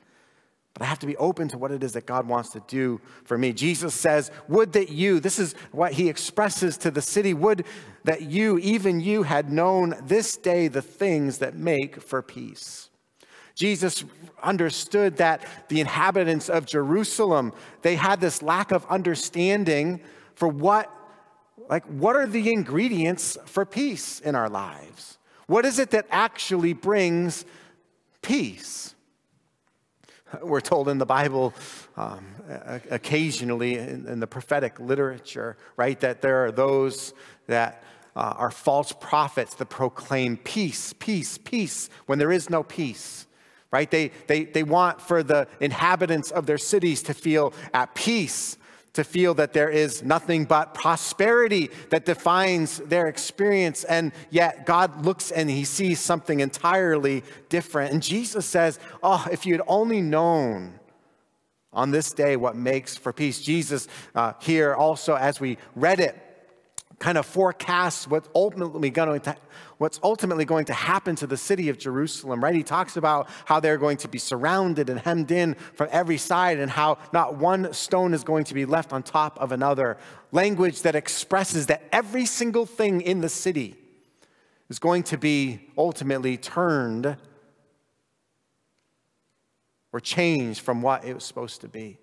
But 0.78 0.86
I 0.86 0.90
have 0.90 1.00
to 1.00 1.08
be 1.08 1.18
open 1.18 1.48
to 1.50 1.58
what 1.58 1.72
it 1.72 1.84
is 1.84 1.94
that 1.94 2.06
God 2.06 2.28
wants 2.28 2.50
to 2.50 2.62
do 2.68 3.02
for 3.24 3.36
me. 3.36 3.52
Jesus 3.52 3.96
says, 3.96 4.30
Would 4.48 4.74
that 4.74 4.90
you, 4.90 5.20
this 5.20 5.40
is 5.40 5.56
what 5.72 5.94
he 5.94 6.08
expresses 6.08 6.78
to 6.78 6.92
the 6.92 7.02
city, 7.02 7.34
would 7.34 7.66
that 8.04 8.22
you, 8.22 8.60
even 8.60 9.00
you, 9.00 9.24
had 9.24 9.52
known 9.52 9.96
this 10.04 10.38
day 10.38 10.68
the 10.68 10.84
things 10.84 11.40
that 11.40 11.56
make 11.56 12.00
for 12.00 12.22
peace. 12.22 12.92
Jesus 13.56 14.06
understood 14.44 15.18
that 15.18 15.44
the 15.68 15.82
inhabitants 15.82 16.48
of 16.48 16.68
Jerusalem, 16.68 17.54
they 17.82 17.96
had 17.96 18.22
this 18.22 18.44
lack 18.44 18.72
of 18.72 18.86
understanding 18.86 20.02
for 20.36 20.48
what 20.48 20.94
like 21.70 21.86
what 21.86 22.16
are 22.16 22.28
the 22.28 22.54
ingredients 22.54 23.36
for 23.46 23.66
peace 23.66 24.20
in 24.20 24.36
our 24.36 24.48
lives? 24.48 25.18
What 25.48 25.66
is 25.66 25.80
it 25.80 25.90
that 25.90 26.06
actually 26.12 26.74
brings 26.74 27.46
peace? 28.22 28.94
We're 30.42 30.62
told 30.62 30.90
in 30.90 30.98
the 30.98 31.06
Bible 31.06 31.54
um, 31.96 32.26
occasionally 32.90 33.78
in, 33.78 34.08
in, 34.08 34.20
the 34.20 34.28
prophetic 34.28 34.80
literature, 34.80 35.58
right, 35.76 36.00
that 36.00 36.22
there 36.22 36.46
are 36.46 36.52
those 36.52 37.14
that 37.48 37.84
uh, 38.16 38.34
are 38.38 38.52
false 38.52 38.92
prophets 38.92 39.56
that 39.56 39.66
proclaim 39.68 40.38
peace, 40.38 40.94
peace, 40.94 41.38
peace 41.38 41.90
when 42.06 42.20
there 42.20 42.32
is 42.32 42.50
no 42.50 42.64
peace 42.64 43.26
right? 43.72 43.92
They, 43.92 44.12
they, 44.28 44.46
they 44.46 44.64
want 44.64 45.02
for 45.02 45.24
the 45.24 45.48
inhabitants 45.60 46.32
of 46.32 46.46
their 46.46 46.58
cities 46.58 47.04
to 47.04 47.14
feel 47.14 47.54
at 47.74 47.94
peace, 47.96 48.58
to 48.98 49.04
feel 49.04 49.36
that 49.36 49.54
there 49.54 49.70
is 49.70 50.02
nothing 50.02 50.44
but 50.44 50.74
prosperity 50.74 51.70
that 51.92 52.04
defines 52.04 52.80
their 52.80 53.06
experience. 53.06 53.84
And 53.84 54.12
yet 54.32 54.66
God 54.66 55.06
looks 55.06 55.30
and 55.30 55.48
he 55.48 55.66
sees 55.66 56.00
something 56.00 56.40
entirely 56.40 57.24
different. 57.48 57.94
And 57.94 58.02
Jesus 58.02 58.48
says, 58.48 58.80
Oh, 59.04 59.24
if 59.32 59.46
you 59.46 59.54
had 59.54 59.62
only 59.68 60.02
known 60.02 60.80
on 61.72 61.92
this 61.92 62.12
day 62.12 62.36
what 62.38 62.56
makes 62.56 62.98
for 62.98 63.14
peace. 63.14 63.40
Jesus, 63.40 63.88
uh, 64.16 64.34
here 64.40 64.74
also, 64.74 65.14
as 65.14 65.40
we 65.40 65.60
read 65.76 66.00
it, 66.00 66.20
kind 67.00 67.18
of 67.18 67.26
forecasts 67.26 68.08
what's 68.08 68.28
ultimately 68.34 68.90
going 68.90 69.20
to 69.20 69.36
what's 69.78 70.00
ultimately 70.02 70.46
going 70.46 70.66
to 70.66 70.74
happen 70.74 71.16
to 71.16 71.28
the 71.28 71.38
city 71.38 71.70
of 71.70 71.78
Jerusalem, 71.78 72.44
right? 72.44 72.56
He 72.56 72.64
talks 72.64 72.98
about 72.98 73.30
how 73.46 73.60
they're 73.60 73.78
going 73.78 73.98
to 73.98 74.08
be 74.08 74.18
surrounded 74.18 74.90
and 74.90 75.00
hemmed 75.00 75.30
in 75.30 75.54
from 75.74 75.90
every 75.92 76.18
side 76.18 76.58
and 76.58 76.72
how 76.72 76.98
not 77.14 77.36
one 77.36 77.72
stone 77.74 78.16
is 78.16 78.24
going 78.24 78.46
to 78.46 78.56
be 78.56 78.66
left 78.66 78.92
on 78.92 79.04
top 79.04 79.40
of 79.40 79.52
another. 79.52 79.98
Language 80.32 80.82
that 80.82 80.96
expresses 80.96 81.68
that 81.68 81.84
every 81.92 82.26
single 82.26 82.66
thing 82.66 83.02
in 83.02 83.22
the 83.22 83.30
city 83.30 83.76
is 84.70 84.80
going 84.80 85.04
to 85.04 85.18
be 85.18 85.70
ultimately 85.78 86.38
turned 86.38 87.16
or 89.94 90.00
changed 90.00 90.62
from 90.62 90.82
what 90.82 91.06
it 91.06 91.14
was 91.14 91.24
supposed 91.24 91.62
to 91.62 91.68
be. 91.68 92.00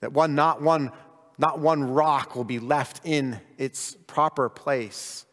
That 0.00 0.12
one, 0.12 0.34
not 0.34 0.62
one 0.62 0.90
not 1.40 1.58
one 1.58 1.82
rock 1.82 2.36
will 2.36 2.44
be 2.44 2.58
left 2.58 3.00
in 3.04 3.40
its 3.56 3.96
proper 4.06 4.50
place. 4.50 5.24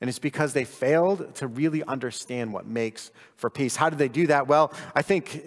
And 0.00 0.08
it's 0.08 0.18
because 0.18 0.54
they 0.54 0.64
failed 0.64 1.34
to 1.36 1.46
really 1.46 1.84
understand 1.84 2.52
what 2.52 2.66
makes 2.66 3.12
for 3.36 3.50
peace. 3.50 3.76
How 3.76 3.90
did 3.90 3.98
they 3.98 4.08
do 4.08 4.26
that? 4.28 4.48
Well, 4.48 4.72
I 4.94 5.02
think, 5.02 5.44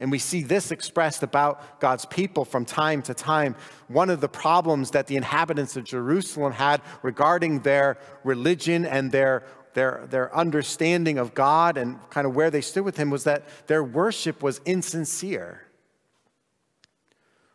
and 0.00 0.10
we 0.10 0.18
see 0.18 0.42
this 0.42 0.72
expressed 0.72 1.22
about 1.22 1.80
God's 1.80 2.04
people 2.04 2.44
from 2.44 2.64
time 2.64 3.00
to 3.02 3.14
time. 3.14 3.54
One 3.86 4.10
of 4.10 4.20
the 4.20 4.28
problems 4.28 4.90
that 4.90 5.06
the 5.06 5.16
inhabitants 5.16 5.76
of 5.76 5.84
Jerusalem 5.84 6.52
had 6.52 6.82
regarding 7.02 7.60
their 7.60 7.96
religion 8.24 8.84
and 8.84 9.12
their 9.12 9.44
their, 9.74 10.06
their 10.10 10.36
understanding 10.36 11.18
of 11.18 11.34
God 11.34 11.76
and 11.76 11.98
kind 12.10 12.26
of 12.26 12.34
where 12.34 12.50
they 12.50 12.62
stood 12.62 12.84
with 12.84 12.96
Him 12.96 13.10
was 13.10 13.22
that 13.24 13.44
their 13.68 13.84
worship 13.84 14.42
was 14.42 14.60
insincere. 14.64 15.62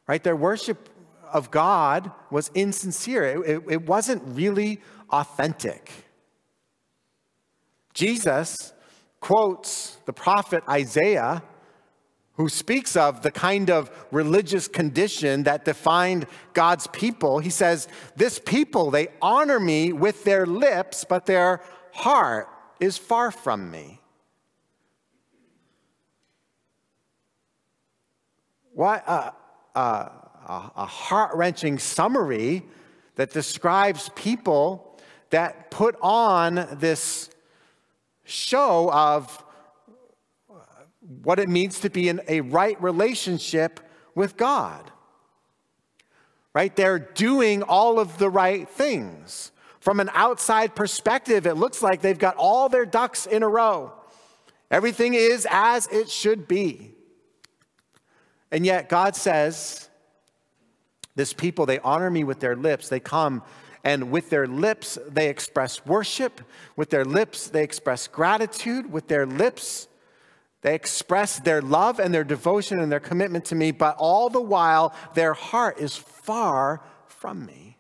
Right? 0.08 0.24
Their 0.24 0.36
worship 0.36 0.90
of 1.34 1.52
God 1.52 2.12
was 2.32 2.52
insincere, 2.54 3.24
it, 3.24 3.50
it, 3.50 3.64
it 3.70 3.86
wasn't 3.86 4.24
really 4.26 4.80
authentic. 5.10 5.92
Jesus 7.94 8.74
quotes 9.20 9.98
the 10.06 10.14
prophet 10.14 10.64
Isaiah 10.70 11.44
who 12.36 12.50
speaks 12.50 12.96
of 12.96 13.22
the 13.22 13.32
kind 13.32 13.70
of 13.70 13.92
religious 14.12 14.68
condition 14.68 15.44
that 15.44 15.66
defined 15.66 16.26
God's 16.54 16.88
people. 16.88 17.40
He 17.40 17.52
says, 17.52 17.88
This 18.16 18.40
people, 18.40 18.90
they 18.90 19.10
honor 19.22 19.60
me 19.60 19.94
with 19.94 20.24
their 20.24 20.46
lips, 20.46 21.06
but 21.08 21.28
their 21.28 21.62
heart 21.94 22.48
is 22.80 22.98
far 22.98 23.30
from 23.30 23.70
me. 23.70 24.00
What 28.74 29.08
a, 29.08 29.34
a, 30.48 30.72
a 30.76 30.86
heart 30.86 31.36
wrenching 31.36 31.80
summary 31.80 32.64
that 33.16 33.32
describes 33.32 34.10
people 34.16 35.00
that 35.30 35.72
put 35.72 35.96
on 36.02 36.68
this 36.74 37.30
show 38.26 38.92
of 38.92 39.44
what 41.24 41.40
it 41.40 41.50
means 41.50 41.80
to 41.80 41.90
be 41.90 42.08
in 42.08 42.22
a 42.28 42.42
right 42.42 42.82
relationship 42.82 43.80
with 44.16 44.38
God. 44.38 44.92
Right? 46.54 46.76
They're 46.76 47.00
doing 47.00 47.64
all 47.64 48.00
of 48.00 48.18
the 48.20 48.30
right 48.30 48.70
things. 48.70 49.52
From 49.80 50.00
an 50.00 50.10
outside 50.14 50.76
perspective, 50.76 51.46
it 51.46 51.56
looks 51.56 51.82
like 51.82 52.02
they've 52.02 52.18
got 52.18 52.36
all 52.38 52.70
their 52.70 52.86
ducks 52.86 53.26
in 53.26 53.44
a 53.44 53.50
row. 53.50 53.92
Everything 54.72 55.14
is 55.14 55.46
as 55.50 55.88
it 55.88 56.10
should 56.10 56.48
be. 56.48 56.92
And 58.52 58.66
yet, 58.66 58.88
God 58.88 59.16
says, 59.16 59.90
This 61.16 61.34
people, 61.34 61.66
they 61.66 61.80
honor 61.80 62.10
me 62.10 62.24
with 62.24 62.40
their 62.40 62.56
lips. 62.56 62.90
They 62.90 63.00
come 63.00 63.44
and 63.84 64.12
with 64.12 64.30
their 64.30 64.48
lips, 64.48 64.98
they 65.10 65.30
express 65.30 65.86
worship. 65.86 66.42
With 66.76 66.90
their 66.90 67.04
lips, 67.04 67.48
they 67.48 67.64
express 67.64 68.08
gratitude. 68.08 68.92
With 68.92 69.10
their 69.10 69.26
lips, 69.26 69.90
they 70.62 70.74
express 70.74 71.40
their 71.40 71.62
love 71.62 72.00
and 72.00 72.14
their 72.14 72.24
devotion 72.24 72.80
and 72.80 72.90
their 72.90 73.02
commitment 73.02 73.46
to 73.46 73.56
me, 73.56 73.72
but 73.72 73.98
all 73.98 74.30
the 74.30 74.42
while, 74.42 74.96
their 75.14 75.34
heart 75.34 75.80
is 75.80 75.98
far 75.98 76.82
from 77.08 77.46
me. 77.46 77.78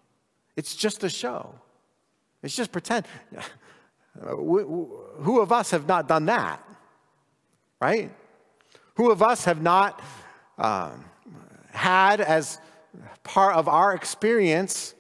It's 0.57 0.75
just 0.75 1.03
a 1.03 1.09
show, 1.09 1.55
it's 2.43 2.55
just 2.55 2.71
pretend. 2.71 3.05
Who 4.19 5.39
of 5.39 5.51
us 5.51 5.71
have 5.71 5.87
not 5.87 6.07
done 6.07 6.25
that? 6.25 6.63
Right? 7.81 8.11
Who 8.95 9.09
of 9.09 9.23
us 9.23 9.45
have 9.45 9.61
not 9.61 9.99
um, 10.59 11.05
had 11.71 12.21
as 12.21 12.59
part 13.23 13.55
of 13.55 13.67
our 13.67 13.93
experience 13.93 14.95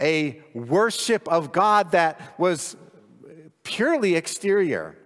a 0.00 0.40
worship 0.54 1.26
of 1.28 1.52
God 1.52 1.92
that 1.92 2.38
was 2.38 2.76
purely 3.64 4.14
exterior? 4.14 4.96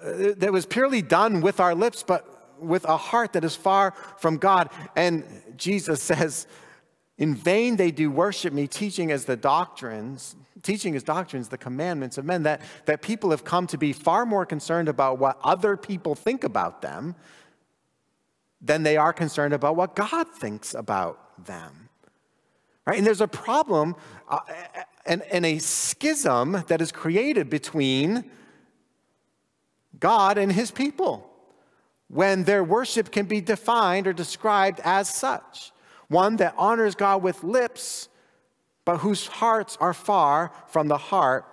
Uh, 0.00 0.32
that 0.36 0.52
was 0.52 0.64
purely 0.64 1.02
done 1.02 1.40
with 1.40 1.58
our 1.58 1.74
lips, 1.74 2.04
but 2.06 2.56
with 2.60 2.84
a 2.84 2.96
heart 2.96 3.32
that 3.32 3.44
is 3.44 3.56
far 3.56 3.92
from 4.18 4.36
God. 4.36 4.70
And 4.94 5.24
Jesus 5.56 6.02
says, 6.10 6.46
In 7.16 7.34
vain 7.34 7.76
they 7.76 7.90
do 7.90 8.10
worship 8.10 8.52
me, 8.52 8.66
teaching 8.68 9.10
as 9.10 9.24
the 9.24 9.36
doctrines, 9.36 10.36
teaching 10.62 10.94
as 10.94 11.02
doctrines 11.02 11.48
the 11.48 11.58
commandments 11.58 12.16
of 12.16 12.24
men, 12.24 12.44
that, 12.44 12.60
that 12.86 13.02
people 13.02 13.30
have 13.30 13.44
come 13.44 13.66
to 13.68 13.78
be 13.78 13.92
far 13.92 14.24
more 14.24 14.46
concerned 14.46 14.88
about 14.88 15.18
what 15.18 15.38
other 15.42 15.76
people 15.76 16.14
think 16.14 16.44
about 16.44 16.80
them 16.80 17.16
than 18.60 18.82
they 18.82 18.96
are 18.96 19.12
concerned 19.12 19.54
about 19.54 19.76
what 19.76 19.94
God 19.94 20.28
thinks 20.28 20.74
about 20.74 21.44
them. 21.44 21.88
Right? 22.86 22.98
And 22.98 23.06
there's 23.06 23.20
a 23.20 23.28
problem 23.28 23.96
uh, 24.28 24.40
and, 25.06 25.22
and 25.22 25.44
a 25.44 25.58
schism 25.58 26.64
that 26.68 26.80
is 26.80 26.90
created 26.90 27.50
between 27.50 28.30
God 29.98 30.38
and 30.38 30.52
his 30.52 30.70
people 30.70 31.30
when 32.08 32.44
their 32.44 32.64
worship 32.64 33.10
can 33.10 33.26
be 33.26 33.40
defined 33.40 34.06
or 34.06 34.12
described 34.12 34.80
as 34.84 35.08
such 35.08 35.72
one 36.08 36.36
that 36.36 36.54
honors 36.56 36.94
God 36.94 37.22
with 37.22 37.44
lips, 37.44 38.08
but 38.84 38.98
whose 38.98 39.26
hearts 39.26 39.76
are 39.78 39.92
far 39.92 40.50
from 40.68 40.88
the 40.88 40.96
heart 40.96 41.44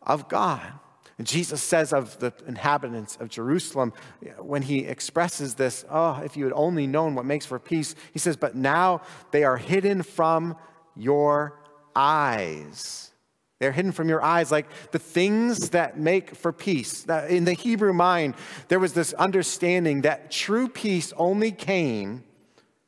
of 0.00 0.28
God. 0.28 0.72
Jesus 1.22 1.62
says 1.62 1.92
of 1.92 2.18
the 2.18 2.32
inhabitants 2.46 3.16
of 3.20 3.28
Jerusalem, 3.28 3.92
when 4.38 4.62
he 4.62 4.80
expresses 4.80 5.54
this, 5.54 5.84
oh, 5.88 6.20
if 6.24 6.36
you 6.36 6.44
had 6.44 6.52
only 6.54 6.88
known 6.88 7.14
what 7.14 7.24
makes 7.24 7.46
for 7.46 7.60
peace, 7.60 7.94
he 8.12 8.18
says, 8.18 8.36
but 8.36 8.56
now 8.56 9.00
they 9.30 9.44
are 9.44 9.56
hidden 9.56 10.02
from 10.02 10.56
your 10.96 11.60
eyes. 11.94 13.12
They're 13.60 13.70
hidden 13.70 13.92
from 13.92 14.08
your 14.08 14.22
eyes, 14.22 14.50
like 14.50 14.66
the 14.90 14.98
things 14.98 15.70
that 15.70 15.96
make 15.96 16.34
for 16.34 16.52
peace. 16.52 17.06
In 17.28 17.44
the 17.44 17.52
Hebrew 17.52 17.92
mind, 17.92 18.34
there 18.66 18.80
was 18.80 18.92
this 18.92 19.12
understanding 19.12 20.02
that 20.02 20.32
true 20.32 20.68
peace 20.68 21.12
only 21.16 21.52
came, 21.52 22.24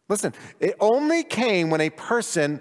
listen, 0.08 0.34
it 0.58 0.74
only 0.80 1.22
came 1.22 1.70
when 1.70 1.80
a 1.80 1.90
person 1.90 2.60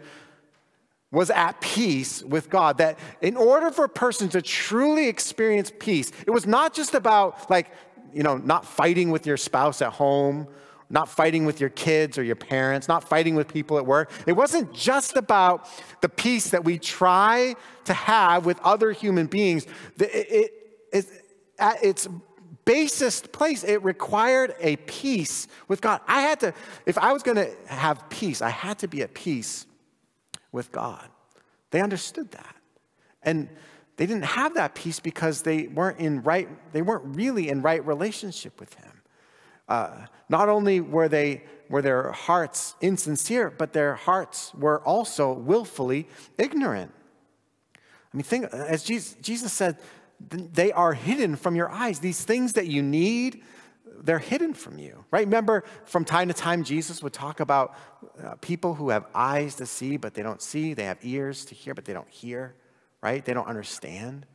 was 1.15 1.30
at 1.30 1.60
peace 1.62 2.21
with 2.23 2.49
God. 2.49 2.78
That 2.78 2.99
in 3.21 3.38
order 3.38 3.71
for 3.71 3.86
a 3.86 3.89
person 3.89 4.30
to 4.30 4.41
truly 4.41 5.08
experience 5.08 5.71
peace, 5.80 6.12
it 6.28 6.32
was 6.32 6.45
not 6.45 6.73
just 6.73 6.93
about, 6.93 7.49
like, 7.49 7.71
you 8.13 8.23
know, 8.23 8.38
not 8.38 8.65
fighting 8.65 9.10
with 9.10 9.25
your 9.25 9.38
spouse 9.38 9.82
at 9.82 9.93
home 9.93 10.47
not 10.89 11.10
fighting 11.10 11.45
with 11.45 11.60
your 11.60 11.69
kids 11.69 12.17
or 12.17 12.23
your 12.23 12.36
parents, 12.36 12.88
not 12.88 13.04
fighting 13.04 13.36
with 13.36 13.47
people 13.47 13.78
at 13.78 13.86
work. 13.86 14.12
It 14.28 14.34
wasn't 14.34 14.73
just 14.73 15.17
about 15.17 15.67
the 16.01 16.10
peace 16.10 16.49
that 16.49 16.63
we 16.63 16.78
try 16.78 17.56
to 17.86 17.93
have 17.93 18.45
with 18.45 18.60
other 18.60 18.91
human 18.91 19.28
beings. 19.28 19.65
It, 19.97 20.04
it, 20.04 20.54
it, 20.93 21.06
at 21.58 21.84
its 21.84 22.08
basest 22.65 23.32
place, 23.32 23.63
it 23.63 23.84
required 23.84 24.56
a 24.60 24.75
peace 24.78 25.47
with 25.67 25.82
God. 25.82 26.01
I 26.08 26.21
had 26.21 26.39
to, 26.41 26.54
if 26.86 26.97
I 26.97 27.13
was 27.13 27.23
going 27.23 27.38
to 27.38 27.51
have 27.67 28.08
peace, 28.10 28.41
I 28.41 28.49
had 28.49 28.80
to 28.80 28.88
be 28.88 29.01
at 29.01 29.13
peace 29.13 29.65
with 30.56 30.72
God. 30.72 31.08
They 31.70 31.82
understood 31.82 32.32
that. 32.32 32.56
And 33.22 33.50
they 33.98 34.06
didn't 34.06 34.26
have 34.26 34.56
that 34.56 34.74
peace 34.74 35.00
because 35.00 35.44
they 35.44 35.68
weren't 35.68 36.00
in 36.00 36.24
right, 36.24 36.48
they 36.74 36.82
weren't 36.82 37.15
really 37.15 37.50
in 37.50 37.62
right 37.62 37.86
relationship 37.86 38.60
with 38.60 38.74
Him. 38.74 39.02
Uh, 39.68 40.06
not 40.30 40.48
only 40.50 40.80
were, 40.80 41.08
they, 41.08 41.44
were 41.70 41.82
their 41.82 42.12
hearts 42.12 42.76
insincere, 42.82 43.50
but 43.50 43.74
their 43.74 43.96
hearts 43.96 44.54
were 44.56 44.82
also 44.82 45.34
willfully 45.34 46.08
ignorant. 46.38 46.91
I 47.76 48.18
mean, 48.18 48.24
think, 48.24 48.46
as 48.46 48.84
Jesus, 48.84 49.15
Jesus 49.22 49.52
said, 49.52 49.78
they 50.20 50.72
are 50.72 50.94
hidden 50.94 51.36
from 51.36 51.56
your 51.56 51.70
eyes. 51.70 52.00
These 52.00 52.24
things 52.24 52.54
that 52.54 52.68
you 52.68 52.82
need, 52.82 53.44
they're 54.03 54.19
hidden 54.19 54.53
from 54.53 54.77
you, 54.77 55.05
right? 55.12 55.25
Remember, 55.25 55.63
from 55.86 56.05
time 56.05 56.27
to 56.27 56.34
time, 56.34 56.63
Jesus 56.63 57.01
would 57.03 57.13
talk 57.13 57.39
about 57.39 57.75
uh, 58.23 58.36
people 58.41 58.73
who 58.73 58.89
have 58.89 59.05
eyes 59.13 59.55
to 59.55 59.65
see, 59.65 59.97
but 59.97 60.13
they 60.13 60.23
don't 60.23 60.41
see. 60.41 60.73
They 60.73 60.86
have 60.86 60.97
ears 61.03 61.45
to 61.45 61.55
hear, 61.55 61.73
but 61.73 61.86
they 61.86 61.93
don't 61.93 62.10
hear, 62.10 62.55
right? 63.01 63.23
They 63.23 63.34
don't 63.34 63.47
understand. 63.47 64.25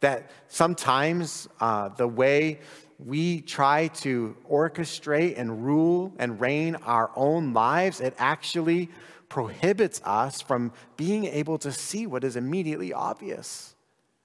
That 0.00 0.30
sometimes 0.48 1.48
uh, 1.60 1.90
the 1.90 2.08
way 2.08 2.60
we 2.98 3.40
try 3.40 3.88
to 3.88 4.36
orchestrate 4.50 5.38
and 5.38 5.64
rule 5.64 6.12
and 6.18 6.40
reign 6.40 6.76
our 6.76 7.10
own 7.16 7.52
lives, 7.52 8.00
it 8.00 8.14
actually 8.18 8.90
prohibits 9.28 10.00
us 10.04 10.40
from 10.40 10.72
being 10.96 11.24
able 11.24 11.58
to 11.58 11.72
see 11.72 12.06
what 12.06 12.24
is 12.24 12.36
immediately 12.36 12.92
obvious 12.92 13.74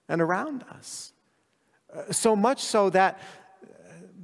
and 0.10 0.22
around 0.22 0.64
us. 0.72 1.14
Uh, 1.94 2.12
so 2.12 2.36
much 2.36 2.62
so 2.62 2.90
that 2.90 3.20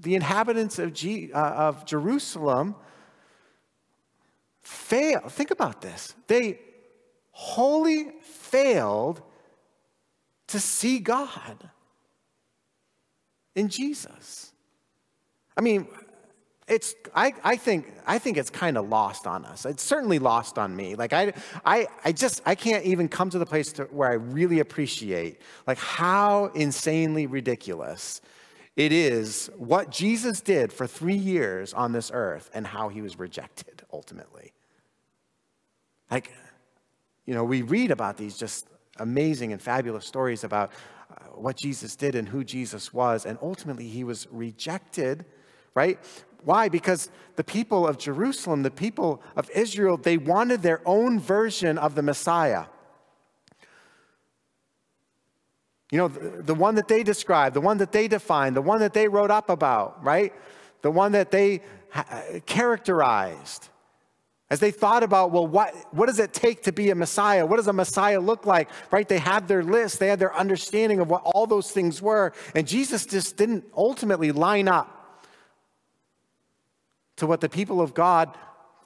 the 0.02 0.16
inhabitants 0.16 0.80
of, 0.80 0.94
G, 0.94 1.32
uh, 1.34 1.40
of 1.40 1.86
Jerusalem 1.86 2.76
fail. 4.62 5.22
Think 5.30 5.52
about 5.52 5.82
this. 5.82 6.16
They 6.28 6.60
wholly 7.32 8.12
failed 8.22 9.22
to 10.48 10.60
see 10.60 11.00
God 11.00 11.70
in 13.56 13.70
Jesus. 13.70 14.52
I 15.58 15.62
mean, 15.62 15.88
it's 16.68 16.96
I, 17.14 17.34
I 17.44 17.58
think 17.58 17.92
I 18.08 18.18
think 18.18 18.38
it's 18.38 18.50
kind 18.50 18.78
of 18.78 18.88
lost 18.88 19.28
on 19.28 19.44
us. 19.46 19.66
It's 19.66 19.84
certainly 19.84 20.20
lost 20.20 20.58
on 20.58 20.74
me. 20.76 20.96
Like 20.96 21.12
I 21.12 21.34
I 21.66 21.88
I 22.06 22.12
just 22.14 22.42
I 22.46 22.56
can't 22.56 22.86
even 22.86 23.10
come 23.10 23.30
to 23.30 23.40
the 23.40 23.46
place 23.46 23.74
to, 23.74 23.84
where 23.86 24.10
I 24.10 24.14
really 24.14 24.60
appreciate 24.60 25.42
like 25.68 25.78
how 25.78 26.46
insanely 26.56 27.28
ridiculous 27.28 28.22
it 28.76 28.92
is 28.92 29.50
what 29.58 29.90
Jesus 29.90 30.42
did 30.42 30.72
for 30.72 30.88
3 30.88 31.16
years 31.16 31.74
on 31.74 31.92
this 31.92 32.12
earth 32.14 32.50
and 32.54 32.68
how 32.68 32.90
he 32.90 33.02
was 33.02 33.20
rejected 33.20 33.84
ultimately. 33.92 34.54
Like 36.10 36.32
you 37.26 37.34
know, 37.34 37.44
we 37.44 37.62
read 37.62 37.92
about 37.92 38.18
these 38.18 38.38
just 38.38 38.68
amazing 38.98 39.52
and 39.54 39.62
fabulous 39.62 40.06
stories 40.06 40.44
about 40.44 40.72
uh, 41.10 41.26
what 41.36 41.58
Jesus 41.58 41.96
did 41.96 42.16
and 42.16 42.28
who 42.28 42.44
Jesus 42.44 42.94
was. 42.94 43.26
And 43.26 43.38
ultimately, 43.42 43.88
he 43.88 44.04
was 44.04 44.28
rejected, 44.32 45.26
right? 45.76 46.00
Why? 46.44 46.70
Because 46.70 47.10
the 47.36 47.44
people 47.44 47.88
of 47.88 47.98
Jerusalem, 47.98 48.64
the 48.64 48.72
people 48.72 49.22
of 49.36 49.50
Israel, 49.52 49.98
they 49.98 50.18
wanted 50.18 50.62
their 50.62 50.82
own 50.86 51.20
version 51.20 51.78
of 51.78 51.96
the 51.96 52.02
Messiah. 52.02 52.66
You 55.92 55.98
know, 55.98 56.08
the, 56.08 56.44
the, 56.44 56.56
one 56.56 56.76
that 56.76 56.88
they 56.88 57.04
described, 57.04 57.54
the 57.54 57.62
one 57.62 57.78
that 57.80 57.92
they 57.92 58.08
defined, 58.08 58.56
the 58.56 58.62
one 58.62 58.80
that 58.80 58.94
they 58.94 59.10
wrote 59.10 59.30
up 59.30 59.50
about, 59.50 60.02
right? 60.04 60.34
The 60.82 60.90
one 60.90 61.12
that 61.12 61.32
they 61.32 61.62
ha- 61.92 62.24
characterized. 62.46 63.68
As 64.50 64.60
they 64.60 64.72
thought 64.72 65.04
about, 65.04 65.32
well, 65.32 65.46
what, 65.46 65.76
what 65.92 66.08
does 66.08 66.20
it 66.20 66.34
take 66.34 66.64
to 66.64 66.72
be 66.72 66.90
a 66.90 66.96
Messiah? 66.96 67.46
What 67.46 67.58
does 67.58 67.68
a 67.68 67.74
Messiah 67.74 68.20
look 68.20 68.46
like? 68.46 68.70
Right? 68.90 69.08
They 69.08 69.20
had 69.20 69.50
their 69.50 69.64
list, 69.64 70.00
they 70.00 70.08
had 70.08 70.20
their 70.20 70.36
understanding 70.36 71.02
of 71.02 71.10
what 71.10 71.24
all 71.26 71.46
those 71.46 71.72
things 71.72 72.02
were. 72.02 72.32
And 72.56 72.66
Jesus 72.66 73.06
just 73.06 73.36
didn't 73.36 73.66
ultimately 73.76 74.32
line 74.32 74.70
up 74.70 75.26
to 77.18 77.28
what 77.28 77.42
the 77.42 77.50
people 77.50 77.82
of 77.82 77.94
God 77.94 78.36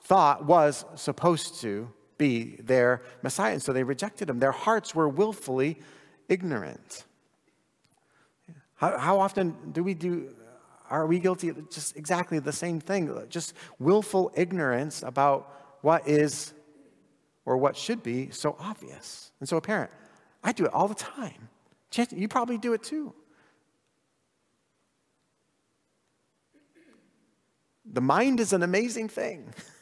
thought 0.01 0.45
was 0.45 0.85
supposed 0.95 1.61
to 1.61 1.91
be 2.17 2.57
their 2.57 3.01
Messiah. 3.21 3.53
And 3.53 3.61
so 3.61 3.73
they 3.73 3.83
rejected 3.83 4.29
him. 4.29 4.39
Their 4.39 4.51
hearts 4.51 4.95
were 4.95 5.09
willfully 5.09 5.79
ignorant. 6.29 7.05
How, 8.75 8.97
how 8.97 9.19
often 9.19 9.55
do 9.71 9.83
we 9.83 9.93
do 9.93 10.33
are 10.89 11.07
we 11.07 11.19
guilty 11.19 11.49
of 11.49 11.69
just 11.71 11.97
exactly 11.97 12.39
the 12.39 12.51
same 12.51 12.79
thing? 12.79 13.11
Just 13.29 13.53
willful 13.79 14.31
ignorance 14.35 15.01
about 15.01 15.79
what 15.81 16.07
is 16.07 16.53
or 17.45 17.57
what 17.57 17.75
should 17.75 18.03
be 18.03 18.29
so 18.29 18.55
obvious 18.59 19.31
and 19.39 19.49
so 19.49 19.57
apparent. 19.57 19.91
I 20.43 20.51
do 20.51 20.65
it 20.65 20.73
all 20.73 20.87
the 20.87 20.95
time. 20.95 21.49
You 22.11 22.27
probably 22.27 22.57
do 22.57 22.73
it 22.73 22.83
too. 22.83 23.13
The 27.85 28.01
mind 28.01 28.39
is 28.39 28.51
an 28.53 28.63
amazing 28.63 29.09
thing. 29.09 29.53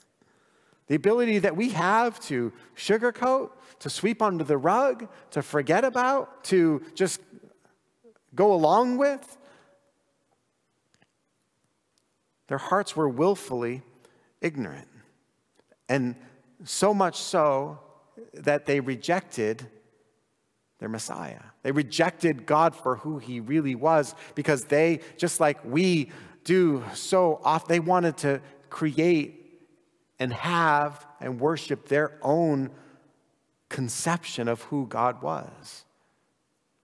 The 0.88 0.96
ability 0.96 1.39
that 1.39 1.56
we 1.56 1.69
have 1.69 2.19
to 2.22 2.52
sugarcoat, 2.76 3.52
to 3.80 3.89
sweep 3.89 4.22
under 4.22 4.43
the 4.43 4.58
rug, 4.58 5.08
to 5.32 5.41
forget 5.41 5.84
about, 5.86 6.43
to 6.46 6.82
just 6.93 7.22
go 8.36 8.54
along 8.54 8.98
with, 8.98 9.38
their 12.48 12.58
hearts 12.58 12.96
were 12.96 13.08
willfully 13.08 13.82
ignorant. 14.41 14.88
And 15.88 16.15
so 16.65 16.93
much 16.93 17.17
so 17.17 17.80
that 18.34 18.65
they 18.65 18.80
rejected 18.80 19.67
their 20.80 20.89
Messiah. 20.89 21.41
They 21.62 21.72
rejected 21.72 22.46
God 22.46 22.76
for 22.76 22.98
who 22.98 23.17
he 23.17 23.39
really 23.39 23.76
was 23.76 24.15
because 24.36 24.65
they, 24.65 25.00
just 25.17 25.39
like 25.39 25.63
we 25.63 26.12
do 26.43 26.84
so 26.93 27.39
often, 27.43 27.69
they 27.69 27.80
wanted 27.80 28.17
to 28.17 28.41
create 28.69 29.42
and 30.23 30.31
have 30.31 31.05
and 31.19 31.38
worship 31.38 31.89
their 31.89 32.17
own 32.21 32.69
conception 33.67 34.47
of 34.47 34.62
who 34.63 34.88
God 34.88 35.21
was. 35.21 35.83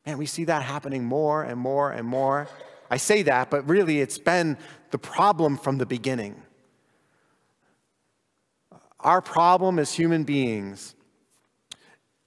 Man, 0.06 0.18
we 0.18 0.26
see 0.26 0.44
that 0.44 0.62
happening 0.62 1.06
more 1.06 1.44
and 1.44 1.58
more 1.58 1.90
and 1.90 2.06
more. 2.06 2.50
I 2.92 2.98
say 2.98 3.22
that, 3.24 3.50
but 3.50 3.66
really 3.66 4.02
it's 4.02 4.18
been 4.18 4.58
the 4.92 4.98
problem 4.98 5.58
from 5.58 5.78
the 5.78 5.86
beginning. 5.86 6.36
Our 9.00 9.22
problem 9.22 9.80
as 9.80 9.94
human 9.94 10.26
beings 10.26 10.96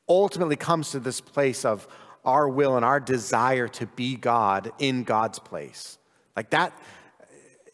ultimately 0.09 0.57
comes 0.57 0.92
to 0.92 1.01
this 1.01 1.20
place 1.20 1.66
of 1.66 1.87
our 2.25 2.48
will 2.48 2.77
and 2.77 2.87
our 2.87 3.01
desire 3.01 3.68
to 3.68 3.87
be 3.87 4.16
God 4.16 4.72
in 4.79 5.05
God's 5.05 5.38
place. 5.38 5.98
Like 6.35 6.48
that, 6.51 6.72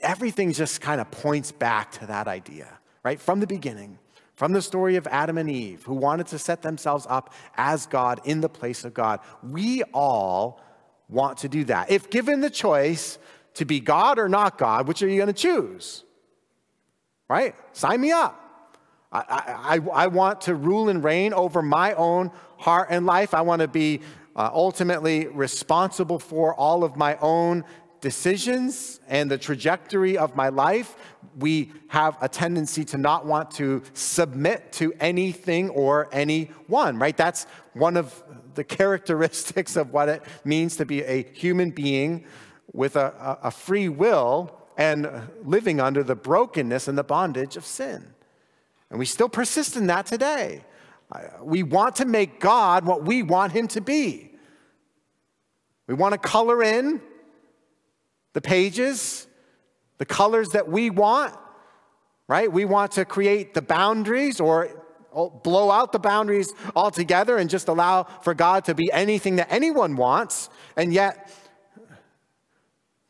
everything 0.01 0.53
just 0.53 0.81
kind 0.81 1.01
of 1.01 1.09
points 1.13 1.53
back 1.53 1.93
to 1.93 2.07
that 2.07 2.27
idea, 2.27 2.79
right? 3.09 3.19
From 3.19 3.41
the 3.41 3.47
beginning, 3.47 3.99
from 4.35 4.53
the 4.53 4.61
story 4.61 4.97
of 4.97 5.07
Adam 5.07 5.39
and 5.39 5.51
Eve, 5.51 5.83
who 5.85 5.95
wanted 5.95 6.27
to 6.27 6.39
set 6.39 6.61
themselves 6.61 7.07
up 7.09 7.33
as 7.57 7.87
God 7.87 8.21
in 8.25 8.43
the 8.43 8.51
place 8.51 8.85
of 8.85 8.93
God. 8.93 9.21
We 9.43 9.83
all 9.95 10.61
want 11.09 11.39
to 11.39 11.49
do 11.49 11.65
that. 11.65 11.91
If 11.91 12.11
given 12.11 12.43
the 12.43 12.51
choice 12.51 13.19
to 13.55 13.65
be 13.65 13.81
God 13.81 14.19
or 14.19 14.29
not 14.29 14.59
God, 14.59 14.87
which 14.87 15.03
are 15.03 15.09
you 15.09 15.17
going 15.17 15.29
to 15.29 15.33
choose? 15.33 16.05
Right? 17.31 17.55
Sign 17.73 17.99
me 17.99 18.13
up. 18.13 18.35
I, 19.11 19.81
I, 19.91 20.05
I, 20.05 20.07
want 20.09 20.43
to 20.43 20.55
rule 20.55 20.91
and 20.91 21.03
reign 21.03 21.33
over 21.33 21.63
my 21.63 21.95
own 21.95 22.31
heart 22.59 22.89
and 22.91 23.07
life. 23.07 23.33
I 23.33 23.41
want 23.41 23.63
to 23.63 23.69
be 23.69 24.03
uh, 24.37 24.51
ultimately 24.53 25.29
responsible 25.29 26.19
for 26.19 26.55
all 26.55 26.85
of 26.85 26.95
my 26.99 27.17
own 27.23 27.65
decisions 28.01 29.01
and 29.09 29.31
the 29.31 29.39
trajectory 29.39 30.17
of 30.17 30.37
my 30.37 30.49
life. 30.49 30.97
We 31.39 31.73
have 31.89 32.17
a 32.21 32.29
tendency 32.29 32.85
to 32.87 32.99
not 32.99 33.27
want 33.27 33.51
to 33.53 33.83
submit 33.95 34.73
to 34.73 34.93
anything 35.01 35.71
or 35.71 36.09
anyone, 36.13 36.99
right? 36.99 37.17
That's 37.17 37.45
one 37.75 37.97
of 37.97 38.23
the 38.55 38.65
characteristics 38.65 39.77
of 39.77 39.93
what 39.93 40.09
it 40.09 40.23
means 40.45 40.77
to 40.77 40.85
be 40.85 41.03
a 41.03 41.23
human 41.33 41.71
being 41.71 42.25
with 42.73 42.97
a, 42.97 43.39
a 43.43 43.51
free 43.51 43.89
will 43.89 44.55
and 44.77 45.11
living 45.45 45.81
under 45.81 46.03
the 46.03 46.15
brokenness 46.15 46.89
and 46.89 46.97
the 46.97 47.05
bondage 47.05 47.57
of 47.57 47.65
sin. 47.65 48.15
And 48.91 48.99
we 48.99 49.05
still 49.05 49.29
persist 49.29 49.77
in 49.77 49.89
that 49.89 50.07
today. 50.07 50.65
We 51.43 51.63
want 51.63 51.97
to 51.97 52.05
make 52.05 52.41
God 52.41 52.85
what 52.85 53.05
we 53.05 53.23
want 53.23 53.53
Him 53.53 53.67
to 53.69 53.81
be. 53.81 54.31
We 55.87 55.95
want 55.95 56.13
to 56.13 56.19
color 56.19 56.63
in 56.63 57.01
the 58.33 58.41
pages, 58.41 59.27
the 59.99 60.07
colors 60.07 60.51
that 60.51 60.69
we 60.69 60.91
want, 60.91 61.35
right? 62.29 62.51
We 62.51 62.65
want 62.65 62.93
to 62.93 63.05
create 63.05 63.55
the 63.55 63.63
boundaries 63.63 64.41
or 64.41 64.85
blow 65.43 65.71
out 65.71 65.93
the 65.93 65.99
boundaries 65.99 66.53
altogether 66.77 67.39
and 67.39 67.51
just 67.51 67.69
allow 67.69 68.05
for 68.05 68.35
God 68.35 68.65
to 68.67 68.75
be 68.75 68.93
anything 68.93 69.37
that 69.37 69.51
anyone 69.51 69.97
wants. 69.97 70.51
And 70.77 70.93
yet, 70.93 71.31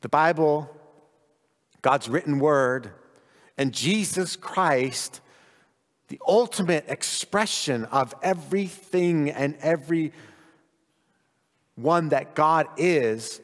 the 0.00 0.08
Bible, 0.08 0.70
God's 1.82 2.08
written 2.08 2.38
word, 2.38 2.92
and 3.58 3.74
Jesus 3.74 4.36
Christ, 4.36 5.20
the 6.06 6.20
ultimate 6.26 6.84
expression 6.88 7.84
of 7.86 8.14
everything 8.22 9.30
and 9.30 9.56
every 9.60 10.12
one 11.78 12.08
that 12.10 12.34
God 12.34 12.66
is, 12.76 13.40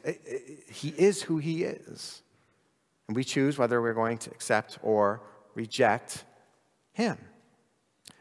He 0.69 0.89
is 0.89 1.21
who 1.21 1.37
He 1.37 1.63
is. 1.63 2.21
And 3.07 3.15
we 3.15 3.23
choose 3.23 3.57
whether 3.57 3.81
we're 3.81 3.93
going 3.93 4.17
to 4.19 4.31
accept 4.31 4.77
or 4.81 5.21
reject 5.55 6.23
Him. 6.93 7.17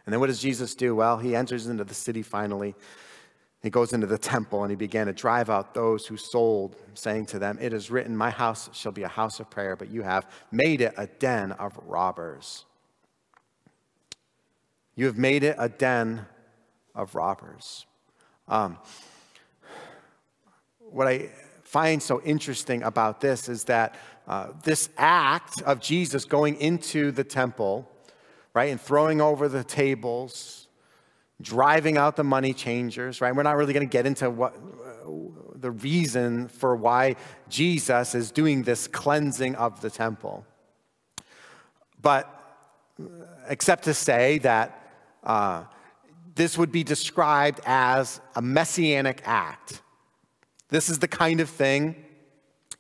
And 0.07 0.13
then 0.13 0.21
what 0.21 0.27
does 0.27 0.41
Jesus 0.41 0.75
do? 0.75 0.95
Well, 0.95 1.19
he 1.19 1.35
enters 1.35 1.67
into 1.67 1.85
the 1.85 1.95
city 1.95 2.23
finally. 2.23 2.75
He 3.63 3.71
goes 3.71 3.95
into 3.95 4.07
the 4.07 4.19
temple 4.19 4.63
and 4.63 4.71
he 4.71 4.77
began 4.77 5.07
to 5.07 5.15
drive 5.15 5.49
out 5.49 5.73
those 5.73 6.07
who 6.07 6.19
sold, 6.19 6.77
saying 6.93 7.27
to 7.27 7.39
them, 7.39 7.59
It 7.61 7.73
is 7.73 7.91
written, 7.91 8.15
My 8.15 8.29
house 8.29 8.69
shall 8.75 8.93
be 8.93 9.05
a 9.05 9.09
house 9.09 9.41
of 9.41 9.49
prayer, 9.49 9.77
but 9.77 9.91
you 9.91 10.03
have 10.03 10.31
made 10.53 10.83
it 10.83 10.93
a 10.99 11.07
den 11.07 11.53
of 11.53 11.79
robbers. 11.87 12.67
You 14.95 15.07
have 15.07 15.17
made 15.17 15.43
it 15.43 15.57
a 15.59 15.71
den 15.71 16.27
of 16.95 17.15
robbers. 17.15 17.87
Um, 18.47 18.79
what 20.95 21.07
I 21.07 21.29
find 21.63 22.03
so 22.03 22.23
interesting 22.23 22.83
about 22.83 23.21
this 23.21 23.49
is 23.49 23.65
that 23.65 23.97
uh, 24.27 24.49
this 24.63 24.89
act 24.97 25.61
of 25.63 25.81
Jesus 25.81 26.25
going 26.25 26.55
into 26.61 27.11
the 27.11 27.25
temple 27.25 27.91
right? 28.55 28.71
And 28.71 28.81
throwing 28.81 29.21
over 29.21 29.49
the 29.49 29.65
tables, 29.65 30.69
driving 31.41 31.99
out 31.99 32.17
the 32.17 32.25
money 32.25 32.55
changers, 32.55 33.21
right? 33.21 33.35
We're 33.35 33.43
not 33.43 33.57
really 33.57 33.73
going 33.73 33.87
to 33.87 33.93
get 33.93 34.07
into 34.07 34.31
what 34.31 34.55
uh, 34.55 35.11
the 35.57 35.73
reason 35.73 36.49
for 36.49 36.77
why 36.77 37.17
Jesus 37.49 38.15
is 38.15 38.31
doing 38.31 38.63
this 38.63 38.87
cleansing 38.87 39.57
of 39.57 39.81
the 39.81 39.91
temple. 39.91 40.47
But 42.01 42.31
uh, 43.01 43.07
except 43.49 43.85
to 43.85 43.95
say 43.95 44.39
that 44.39 44.81
uh, 45.25 45.65
this 46.35 46.57
would 46.57 46.71
be 46.71 46.85
described 46.85 47.61
as 47.67 48.21
a 48.37 48.43
messianic 48.43 49.23
act. 49.25 49.83
This 50.69 50.89
is 50.89 50.99
the 50.99 51.09
kind 51.09 51.41
of 51.41 51.51
thing 51.51 52.05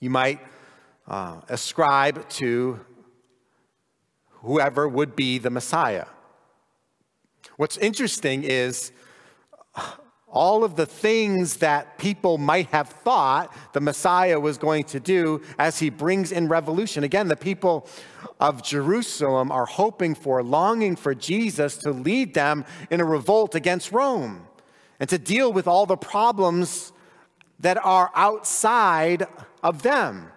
you 0.01 0.11
might 0.11 0.41
uh, 1.07 1.41
ascribe 1.49 2.29
to 2.31 2.81
whoever 4.31 4.89
would 4.89 5.15
be 5.15 5.39
the 5.39 5.51
Messiah. 5.51 6.07
What's 7.57 7.77
interesting 7.77 8.43
is 8.43 8.91
all 10.29 10.65
of 10.65 10.75
the 10.75 10.87
things 10.87 11.59
that 11.59 11.97
people 11.97 12.39
might 12.39 12.67
have 12.67 12.89
thought 12.89 13.55
the 13.73 13.81
Messiah 13.81 14.41
was 14.41 14.59
going 14.59 14.85
to 14.85 14.99
do 14.99 15.41
as 15.59 15.79
he 15.79 15.91
brings 15.91 16.33
in 16.33 16.49
revolution. 16.49 17.05
Again, 17.05 17.29
the 17.29 17.37
people 17.37 17.87
of 18.41 18.63
Jerusalem 18.63 19.53
are 19.53 19.67
hoping 19.67 20.15
for, 20.15 20.43
longing 20.43 20.97
for 20.97 21.15
Jesus 21.15 21.77
to 21.79 21.93
lead 21.93 22.35
them 22.35 22.65
in 22.91 23.01
a 23.01 23.05
revolt 23.05 23.55
against 23.55 23.93
Rome. 23.93 24.49
and 25.01 25.09
to 25.11 25.19
deal 25.19 25.53
with 25.53 25.67
all 25.67 25.87
the 25.87 25.97
problems 25.97 26.93
that 27.61 27.79
are 27.85 28.11
outside 28.15 29.27
of 29.63 29.83
them. 29.83 30.31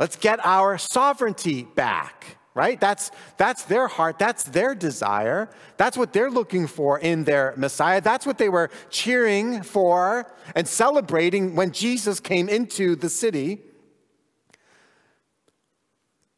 Let's 0.00 0.16
get 0.16 0.44
our 0.44 0.78
sovereignty 0.78 1.62
back, 1.62 2.38
right? 2.54 2.80
That's, 2.80 3.10
that's 3.36 3.64
their 3.64 3.86
heart. 3.86 4.18
That's 4.18 4.42
their 4.44 4.74
desire. 4.74 5.48
That's 5.76 5.96
what 5.96 6.12
they're 6.12 6.30
looking 6.30 6.66
for 6.66 6.98
in 6.98 7.24
their 7.24 7.54
Messiah. 7.56 8.00
That's 8.00 8.26
what 8.26 8.38
they 8.38 8.48
were 8.48 8.70
cheering 8.90 9.62
for 9.62 10.32
and 10.56 10.66
celebrating 10.66 11.54
when 11.54 11.70
Jesus 11.70 12.18
came 12.18 12.48
into 12.48 12.96
the 12.96 13.08
city. 13.08 13.60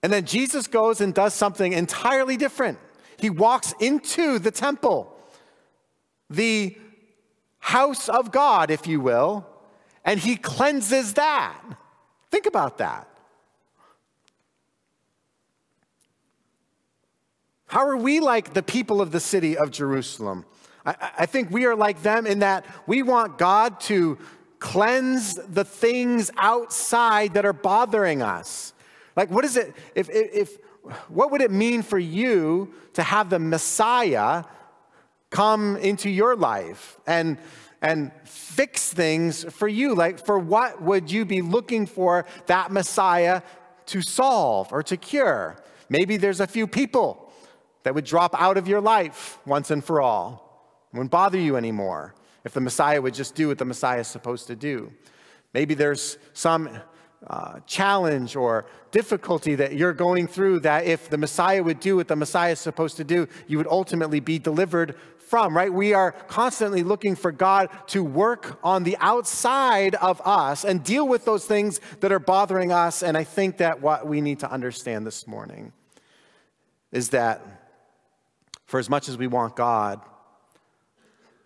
And 0.03 0.13
then 0.13 0.27
Jesus 0.27 0.67
goes 0.67 1.01
and 1.01 1.15
does 1.15 1.33
something 1.33 1.73
entirely 1.73 2.37
different. 2.37 2.79
He 3.19 3.31
walks 3.31 3.73
into 3.81 4.39
the 4.39 4.51
temple, 4.51 5.17
the 6.29 6.77
house 7.65 8.11
of 8.11 8.31
God, 8.31 8.71
if 8.71 8.87
you 8.87 9.01
will, 9.01 9.47
and 10.05 10.21
he 10.21 10.37
cleanses 10.37 11.15
that. 11.15 11.59
Think 12.31 12.45
about 12.45 12.77
that. 12.77 13.09
How 17.67 17.89
are 17.89 17.97
we 17.97 18.21
like 18.21 18.53
the 18.53 18.63
people 18.63 19.01
of 19.01 19.13
the 19.13 19.19
city 19.19 19.57
of 19.57 19.71
Jerusalem? 19.71 20.45
I, 20.85 20.95
I, 21.21 21.27
think 21.27 21.51
we 21.51 21.65
are 21.65 21.75
like 21.75 22.03
them 22.03 22.27
in 22.27 22.41
that 22.41 22.67
we 22.87 23.03
want 23.03 23.39
God 23.39 23.81
to 23.81 24.19
cleanse 24.59 25.35
the 25.35 25.65
things 25.65 26.31
outside 26.37 27.33
that 27.33 27.47
are 27.47 27.55
bothering 27.55 28.21
us. 28.21 28.75
Like, 29.17 29.31
what 29.31 29.43
is 29.47 29.57
it, 29.57 29.75
if, 29.95 30.11
if, 30.11 30.35
if 30.35 30.59
what 31.09 31.33
would 31.33 31.41
it 31.41 31.51
mean 31.51 31.83
for 31.83 31.99
you 31.99 32.75
to 32.93 33.03
have 33.03 33.31
the 33.31 33.39
Messiah 33.39 34.45
come 35.35 35.77
into 35.77 36.09
your 36.09 36.37
life 36.37 36.97
and 37.07 37.37
and 37.83 38.11
fix 38.25 38.95
things 38.95 39.45
for 39.53 39.69
you. 39.69 39.95
Like, 39.95 40.25
for 40.25 40.39
what 40.39 40.81
would 40.81 41.11
you 41.11 41.27
be 41.27 41.43
looking 41.43 41.85
for 41.85 42.25
that 42.47 42.71
Messiah 42.71 43.43
to 43.87 44.01
solve 44.01 44.73
or 44.73 44.83
to 44.85 44.97
cure? 44.97 45.57
Maybe 45.91 46.17
there's 46.17 46.41
a 46.41 46.47
few 46.47 46.67
people 46.67 47.31
that 47.83 47.95
would 47.95 48.07
drop 48.07 48.35
out 48.41 48.57
of 48.57 48.67
your 48.67 48.81
life 48.81 49.39
once 49.45 49.71
and 49.71 49.85
for 49.85 50.01
all, 50.01 50.81
wouldn't 50.95 51.11
bother 51.11 51.39
you 51.39 51.57
anymore 51.57 52.15
if 52.45 52.55
the 52.55 52.61
Messiah 52.61 53.03
would 53.03 53.13
just 53.13 53.35
do 53.35 53.49
what 53.49 53.59
the 53.59 53.67
Messiah 53.67 54.01
is 54.01 54.09
supposed 54.09 54.47
to 54.47 54.57
do. 54.57 54.91
Maybe 55.53 55.75
there's 55.75 56.17
some 56.33 56.71
uh, 57.27 57.61
challenge 57.67 58.37
or 58.37 58.67
difficulty 58.91 59.55
that 59.55 59.75
you're 59.75 59.93
going 59.93 60.27
through 60.27 60.61
that 60.61 60.85
if 60.85 61.09
the 61.09 61.19
Messiah 61.19 61.63
would 61.63 61.81
do 61.81 61.97
what 61.97 62.09
the 62.09 62.17
Messiah 62.17 62.53
is 62.53 62.61
supposed 62.61 62.97
to 62.97 63.05
do, 63.05 63.27
you 63.47 63.59
would 63.59 63.67
ultimately 63.67 64.21
be 64.21 64.39
delivered 64.39 64.97
from, 65.35 65.57
right? 65.57 65.75
We 65.75 65.95
are 65.95 66.13
constantly 66.13 66.85
looking 66.85 67.17
for 67.17 67.33
God 67.33 67.69
to 67.89 68.05
work 68.05 68.61
on 68.63 68.85
the 68.85 68.97
outside 69.01 69.97
of 69.97 70.23
us 70.25 70.65
and 70.65 70.85
deal 70.85 71.09
with 71.09 71.25
those 71.25 71.45
things 71.45 71.81
that 71.99 72.13
are 72.13 72.21
bothering 72.21 72.71
us. 72.71 73.03
And 73.03 73.17
I 73.17 73.25
think 73.25 73.57
that 73.57 73.83
what 73.83 74.07
we 74.07 74.21
need 74.21 74.39
to 74.39 74.49
understand 74.49 75.05
this 75.05 75.27
morning 75.27 75.73
is 76.93 77.09
that 77.09 77.45
for 78.67 78.79
as 78.79 78.89
much 78.89 79.09
as 79.09 79.19
we 79.19 79.27
want 79.27 79.57
God 79.57 80.01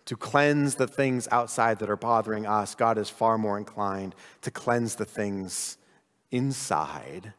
to 0.05 0.15
cleanse 0.15 0.75
the 0.75 0.87
things 0.87 1.27
outside 1.31 1.79
that 1.79 1.89
are 1.89 1.97
bothering 1.97 2.45
us, 2.45 2.75
God 2.75 2.99
is 2.99 3.09
far 3.09 3.39
more 3.39 3.57
inclined 3.57 4.13
to 4.41 4.51
cleanse 4.51 4.97
the 4.97 5.05
things 5.05 5.79
inside 6.29 7.33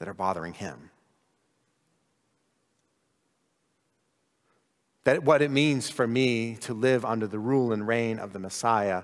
that 0.00 0.08
are 0.08 0.14
bothering 0.14 0.54
Him. 0.54 0.90
That 5.04 5.24
what 5.24 5.40
it 5.40 5.50
means 5.50 5.88
for 5.88 6.06
me 6.06 6.56
to 6.56 6.74
live 6.74 7.04
under 7.04 7.26
the 7.26 7.38
rule 7.38 7.72
and 7.72 7.86
reign 7.86 8.18
of 8.18 8.32
the 8.32 8.38
Messiah 8.38 9.02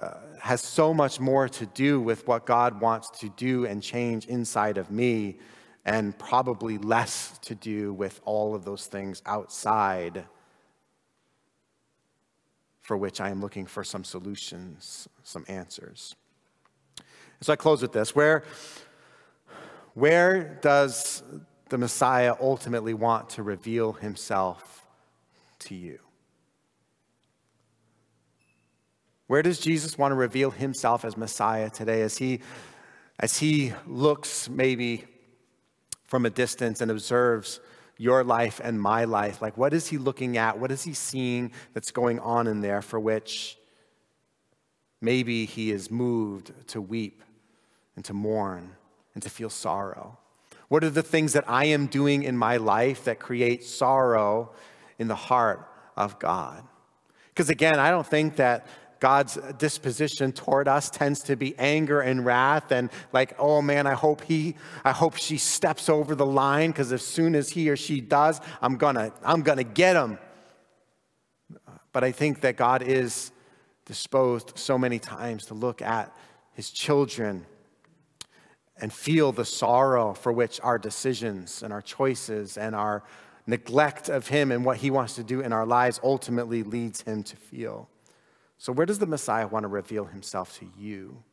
uh, 0.00 0.14
has 0.40 0.60
so 0.60 0.94
much 0.94 1.18
more 1.18 1.48
to 1.48 1.66
do 1.66 2.00
with 2.00 2.26
what 2.28 2.46
God 2.46 2.80
wants 2.80 3.10
to 3.20 3.28
do 3.30 3.66
and 3.66 3.82
change 3.82 4.26
inside 4.26 4.78
of 4.78 4.90
me, 4.90 5.38
and 5.84 6.16
probably 6.18 6.78
less 6.78 7.38
to 7.38 7.54
do 7.54 7.92
with 7.92 8.20
all 8.24 8.54
of 8.54 8.64
those 8.64 8.86
things 8.86 9.22
outside 9.26 10.24
for 12.80 12.96
which 12.96 13.20
I 13.20 13.28
am 13.28 13.42
looking 13.42 13.66
for 13.66 13.84
some 13.84 14.02
solutions, 14.02 15.08
some 15.22 15.44
answers. 15.46 16.16
So 17.42 17.52
I 17.52 17.56
close 17.56 17.82
with 17.82 17.92
this. 17.92 18.14
Where, 18.14 18.44
where 19.92 20.58
does 20.62 21.22
the 21.68 21.76
Messiah 21.76 22.34
ultimately 22.40 22.94
want 22.94 23.28
to 23.30 23.42
reveal 23.42 23.92
himself 23.92 24.86
to 25.60 25.74
you? 25.74 25.98
Where 29.28 29.42
does 29.42 29.58
Jesus 29.58 29.98
want 29.98 30.12
to 30.12 30.16
reveal 30.16 30.50
himself 30.50 31.04
as 31.04 31.16
Messiah 31.16 31.68
today 31.68 32.00
as 32.00 32.16
he, 32.16 32.40
as 33.20 33.38
he 33.38 33.74
looks 33.86 34.48
maybe 34.48 35.04
from 36.06 36.24
a 36.24 36.30
distance 36.30 36.80
and 36.80 36.90
observes 36.90 37.60
your 37.98 38.24
life 38.24 38.58
and 38.64 38.80
my 38.80 39.04
life? 39.04 39.42
Like, 39.42 39.58
what 39.58 39.74
is 39.74 39.86
he 39.86 39.98
looking 39.98 40.38
at? 40.38 40.58
What 40.58 40.72
is 40.72 40.82
he 40.82 40.94
seeing 40.94 41.52
that's 41.74 41.90
going 41.90 42.18
on 42.20 42.46
in 42.46 42.62
there 42.62 42.80
for 42.80 42.98
which 42.98 43.58
maybe 45.02 45.44
he 45.44 45.72
is 45.72 45.90
moved 45.90 46.52
to 46.68 46.80
weep 46.80 47.22
and 47.96 48.04
to 48.06 48.14
mourn 48.14 48.76
and 49.12 49.22
to 49.22 49.28
feel 49.28 49.50
sorrow? 49.50 50.16
What 50.68 50.84
are 50.84 50.90
the 50.90 51.02
things 51.02 51.34
that 51.34 51.44
I 51.46 51.66
am 51.66 51.86
doing 51.86 52.22
in 52.22 52.36
my 52.36 52.56
life 52.56 53.04
that 53.04 53.18
create 53.18 53.62
sorrow 53.62 54.52
in 54.98 55.08
the 55.08 55.14
heart 55.14 55.70
of 55.96 56.18
God. 56.18 56.62
Because 57.28 57.50
again, 57.50 57.78
I 57.78 57.90
don't 57.90 58.06
think 58.06 58.36
that 58.36 58.66
God's 59.00 59.38
disposition 59.58 60.32
toward 60.32 60.66
us 60.66 60.90
tends 60.90 61.22
to 61.24 61.36
be 61.36 61.56
anger 61.58 62.00
and 62.00 62.24
wrath 62.24 62.72
and 62.72 62.90
like, 63.12 63.34
oh 63.38 63.62
man, 63.62 63.86
I 63.86 63.94
hope 63.94 64.22
he, 64.22 64.56
I 64.84 64.90
hope 64.90 65.16
she 65.16 65.38
steps 65.38 65.88
over 65.88 66.14
the 66.14 66.26
line 66.26 66.70
because 66.70 66.92
as 66.92 67.02
soon 67.02 67.34
as 67.34 67.50
he 67.50 67.70
or 67.70 67.76
she 67.76 68.00
does, 68.00 68.40
I'm 68.60 68.76
gonna, 68.76 69.12
I'm 69.24 69.42
gonna 69.42 69.64
get 69.64 69.94
him. 69.94 70.18
But 71.92 72.04
I 72.04 72.12
think 72.12 72.40
that 72.40 72.56
God 72.56 72.82
is 72.82 73.30
disposed 73.86 74.58
so 74.58 74.76
many 74.76 74.98
times 74.98 75.46
to 75.46 75.54
look 75.54 75.80
at 75.80 76.14
his 76.52 76.70
children 76.70 77.46
and 78.80 78.92
feel 78.92 79.32
the 79.32 79.44
sorrow 79.44 80.12
for 80.12 80.32
which 80.32 80.60
our 80.62 80.78
decisions 80.78 81.62
and 81.62 81.72
our 81.72 81.82
choices 81.82 82.56
and 82.56 82.74
our 82.74 83.02
neglect 83.48 84.10
of 84.10 84.28
Him 84.28 84.52
and 84.52 84.64
what 84.64 84.76
He 84.76 84.90
wants 84.90 85.14
to 85.14 85.24
do 85.24 85.40
in 85.40 85.52
our 85.52 85.66
lives 85.66 85.98
ultimately 86.04 86.62
leads 86.62 87.00
Him 87.00 87.24
to 87.24 87.34
feel. 87.34 87.88
So, 88.58 88.72
where 88.72 88.86
does 88.86 89.00
the 89.00 89.06
Messiah 89.06 89.48
want 89.48 89.64
to 89.64 89.68
reveal 89.68 90.04
Himself 90.04 90.56
to 90.58 90.66
you 90.78 91.24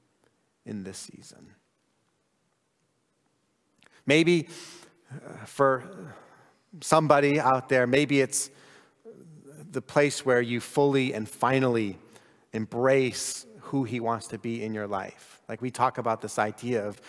in 0.66 0.84
this 0.84 0.98
season? 0.98 1.52
Maybe 4.08 4.48
uh, 5.12 5.46
for 5.46 5.84
somebody 6.82 7.40
out 7.40 7.70
there, 7.70 7.86
maybe 7.86 8.22
it's 8.22 8.50
the 9.72 9.82
place 9.82 10.26
where 10.26 10.42
you 10.42 10.62
fully 10.62 11.14
and 11.14 11.28
finally 11.28 11.98
embrace 12.54 13.46
who 13.60 13.84
He 13.84 14.00
wants 14.00 14.28
to 14.28 14.38
be 14.38 14.64
in 14.64 14.74
your 14.74 14.88
life. 14.88 15.42
Like 15.50 15.62
we 15.62 15.70
talk 15.70 15.98
about 15.98 16.22
this 16.22 16.40
idea 16.40 16.88
of 16.88 17.02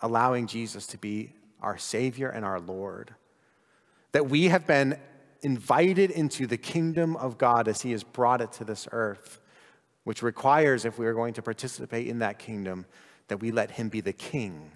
allowing 0.00 0.48
Jesus 0.48 0.88
to 0.88 0.98
be 0.98 1.32
our 1.60 1.78
Savior 1.78 2.28
and 2.28 2.44
our 2.44 2.58
Lord 2.58 3.14
that 4.12 4.28
we 4.28 4.48
have 4.48 4.66
been 4.66 4.98
invited 5.42 6.10
into 6.10 6.46
the 6.46 6.56
kingdom 6.56 7.16
of 7.16 7.36
God 7.36 7.66
as 7.66 7.82
He 7.82 7.92
has 7.92 8.04
brought 8.04 8.40
it 8.40 8.52
to 8.52 8.64
this 8.64 8.86
earth, 8.92 9.40
which 10.04 10.22
requires, 10.22 10.84
if 10.84 10.98
we 10.98 11.06
are 11.06 11.14
going 11.14 11.34
to 11.34 11.42
participate 11.42 12.06
in 12.06 12.20
that 12.20 12.38
kingdom, 12.38 12.86
that 13.28 13.38
we 13.38 13.50
let 13.50 13.72
Him 13.72 13.88
be 13.88 14.00
the 14.00 14.12
king 14.12 14.70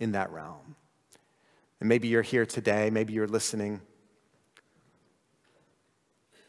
in 0.00 0.12
that 0.12 0.30
realm. 0.30 0.76
And 1.80 1.88
maybe 1.88 2.08
you're 2.08 2.22
here 2.22 2.46
today, 2.46 2.90
maybe 2.90 3.12
you're 3.12 3.28
listening, 3.28 3.80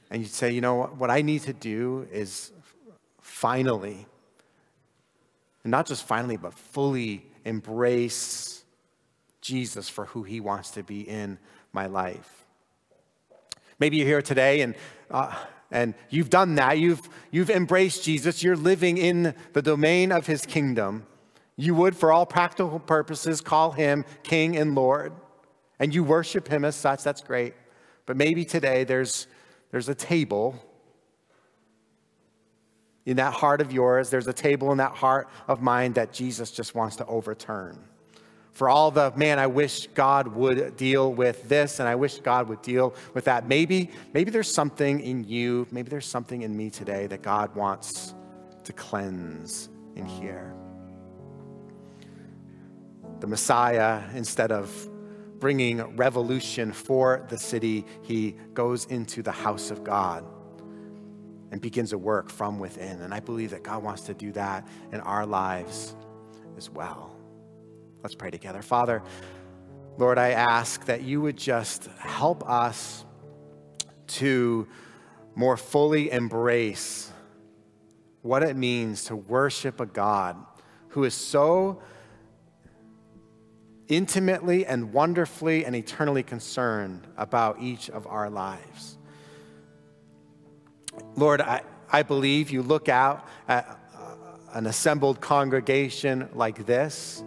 and 0.10 0.22
you'd 0.22 0.32
say, 0.32 0.52
you 0.52 0.62
know, 0.62 0.84
what 0.98 1.10
I 1.10 1.22
need 1.22 1.42
to 1.44 1.54
do 1.54 2.08
is 2.12 2.52
finally, 3.22 4.06
and 5.64 5.72
not 5.72 5.88
just 5.88 6.08
finally, 6.08 6.38
but 6.38 6.54
fully 6.54 7.26
embrace 7.44 8.64
Jesus 9.42 9.90
for 9.90 10.06
who 10.06 10.24
He 10.24 10.40
wants 10.40 10.72
to 10.72 10.84
be 10.84 11.02
in 11.02 11.38
my 11.76 11.86
life. 11.86 12.48
Maybe 13.78 13.98
you're 13.98 14.08
here 14.08 14.22
today 14.24 14.62
and, 14.62 14.74
uh, 15.12 15.36
and 15.70 15.94
you've 16.10 16.32
done 16.32 16.56
that. 16.56 16.80
You've, 16.80 17.08
you've 17.30 17.52
embraced 17.52 18.04
Jesus. 18.04 18.42
You're 18.42 18.56
living 18.56 18.98
in 18.98 19.36
the 19.54 19.62
domain 19.62 20.12
of 20.12 20.26
his 20.26 20.46
kingdom. 20.46 21.06
You 21.58 21.76
would, 21.76 21.96
for 21.96 22.12
all 22.12 22.26
practical 22.26 22.80
purposes, 22.80 23.42
call 23.42 23.72
him 23.72 24.06
King 24.24 24.58
and 24.58 24.74
Lord. 24.74 25.14
And 25.80 25.94
you 25.94 26.04
worship 26.04 26.48
him 26.48 26.66
as 26.66 26.76
such. 26.76 27.04
That's 27.04 27.22
great. 27.22 27.54
But 28.06 28.18
maybe 28.18 28.46
today 28.46 28.86
there's, 28.86 29.28
there's 29.72 29.90
a 29.90 29.96
table 29.96 30.56
in 33.06 33.18
that 33.18 33.34
heart 33.34 33.60
of 33.62 33.74
yours. 33.74 34.10
There's 34.10 34.28
a 34.28 34.34
table 34.34 34.72
in 34.72 34.78
that 34.78 34.94
heart 34.94 35.28
of 35.48 35.62
mine 35.62 35.94
that 35.94 36.14
Jesus 36.14 36.50
just 36.52 36.74
wants 36.74 36.96
to 36.96 37.06
overturn 37.06 37.78
For 38.56 38.70
all 38.70 38.90
the, 38.90 39.12
man, 39.18 39.38
I 39.38 39.48
wish 39.48 39.88
God 39.88 40.30
would 40.30 40.78
deal 40.78 41.12
with 41.12 41.50
this 41.50 41.82
and 41.82 41.90
I 41.90 41.96
wish 41.96 42.20
God 42.20 42.48
would 42.48 42.62
deal 42.62 42.96
with 43.14 43.26
that. 43.26 43.50
Maybe, 43.50 43.92
maybe 44.14 44.32
there's 44.32 44.52
something 44.52 45.02
in 45.02 45.26
you, 45.26 45.68
maybe 45.72 45.90
there's 45.90 46.06
something 46.06 46.42
in 46.42 46.56
me 46.56 46.70
today 46.70 47.06
that 47.08 47.22
God 47.22 47.54
wants 47.54 48.16
to 48.64 48.72
cleanse 48.72 49.68
in 49.98 50.06
here. 50.06 50.56
The 53.20 53.28
Messiah, 53.28 54.02
instead 54.14 54.54
of 54.54 54.90
bringing 55.40 55.98
revolution 55.98 56.72
for 56.72 57.26
the 57.28 57.38
city, 57.38 57.86
he 58.04 58.38
goes 58.54 58.86
into 58.86 59.22
the 59.22 59.34
house 59.34 59.70
of 59.70 59.84
God 59.84 60.24
and 61.52 61.60
begins 61.60 61.92
a 61.92 61.98
work 61.98 62.30
from 62.30 62.58
within. 62.58 63.02
And 63.02 63.14
I 63.14 63.20
believe 63.20 63.50
that 63.50 63.64
God 63.64 63.84
wants 63.84 64.04
to 64.04 64.14
do 64.14 64.32
that 64.32 64.66
in 64.94 65.02
our 65.02 65.26
lives 65.26 65.94
as 66.56 66.70
well. 66.70 67.15
Let's 68.06 68.14
pray 68.14 68.30
together. 68.30 68.62
Father, 68.62 69.02
Lord, 69.98 70.20
I 70.20 70.34
ask 70.34 70.86
that 70.86 71.02
you 71.02 71.22
would 71.22 71.38
just 71.38 71.88
help 71.98 72.48
us 72.48 73.04
to 74.06 74.68
more 75.34 75.58
fully 75.58 76.12
embrace 76.12 77.12
what 78.22 78.44
it 78.44 78.56
means 78.56 79.06
to 79.06 79.16
worship 79.16 79.80
a 79.80 79.88
God 79.88 80.38
who 80.90 81.04
is 81.04 81.16
so 81.16 81.82
intimately 83.88 84.68
and 84.68 84.94
wonderfully 84.94 85.66
and 85.66 85.76
eternally 85.76 86.22
concerned 86.22 87.08
about 87.18 87.60
each 87.60 87.90
of 87.90 88.06
our 88.06 88.30
lives. 88.30 89.00
Lord, 91.16 91.42
I, 91.42 91.64
I 91.92 92.04
believe 92.04 92.52
you 92.52 92.62
look 92.62 92.88
out 92.88 93.28
at 93.48 93.68
uh, 93.98 94.16
an 94.54 94.68
assembled 94.68 95.22
congregation 95.22 96.30
like 96.36 96.68
this 96.68 97.24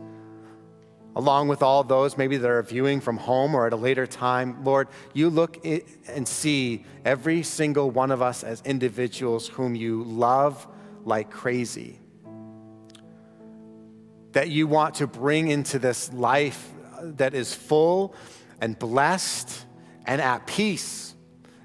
along 1.19 1.49
with 1.49 1.64
all 1.64 1.83
those 1.83 2.16
maybe 2.16 2.37
that 2.37 2.49
are 2.49 2.62
viewing 2.62 3.01
from 3.01 3.16
home 3.16 3.53
or 3.53 3.66
at 3.66 3.73
a 3.73 3.77
later 3.77 4.07
time, 4.07 4.62
Lord, 4.64 4.87
you 5.12 5.29
look 5.29 5.59
and 6.07 6.27
see 6.27 6.85
every 7.05 7.43
single 7.43 7.91
one 7.91 8.12
of 8.12 8.23
us 8.23 8.45
as 8.45 8.62
individuals 8.64 9.49
whom 9.49 9.75
you 9.75 10.05
love 10.05 10.64
like 11.05 11.29
crazy. 11.29 11.99
That 14.31 14.49
you 14.49 14.69
want 14.69 14.95
to 14.97 15.09
bring 15.09 15.49
into 15.49 15.81
this 15.81 16.12
life 16.12 16.71
that 17.03 17.35
is 17.35 17.53
full 17.53 18.14
and 18.61 18.79
blessed 18.79 19.66
and 20.07 20.21
at 20.21 20.47
peace, 20.47 21.16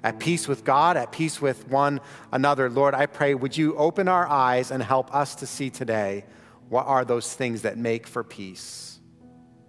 at 0.02 0.18
peace 0.18 0.48
with 0.48 0.64
God, 0.64 0.96
at 0.96 1.12
peace 1.12 1.40
with 1.40 1.68
one 1.68 2.00
another. 2.32 2.68
Lord, 2.68 2.92
I 2.92 3.06
pray, 3.06 3.34
would 3.34 3.56
you 3.56 3.76
open 3.76 4.08
our 4.08 4.26
eyes 4.26 4.72
and 4.72 4.82
help 4.82 5.14
us 5.14 5.36
to 5.36 5.46
see 5.46 5.70
today 5.70 6.24
what 6.68 6.86
are 6.86 7.04
those 7.04 7.32
things 7.32 7.62
that 7.62 7.78
make 7.78 8.08
for 8.08 8.24
peace? 8.24 8.93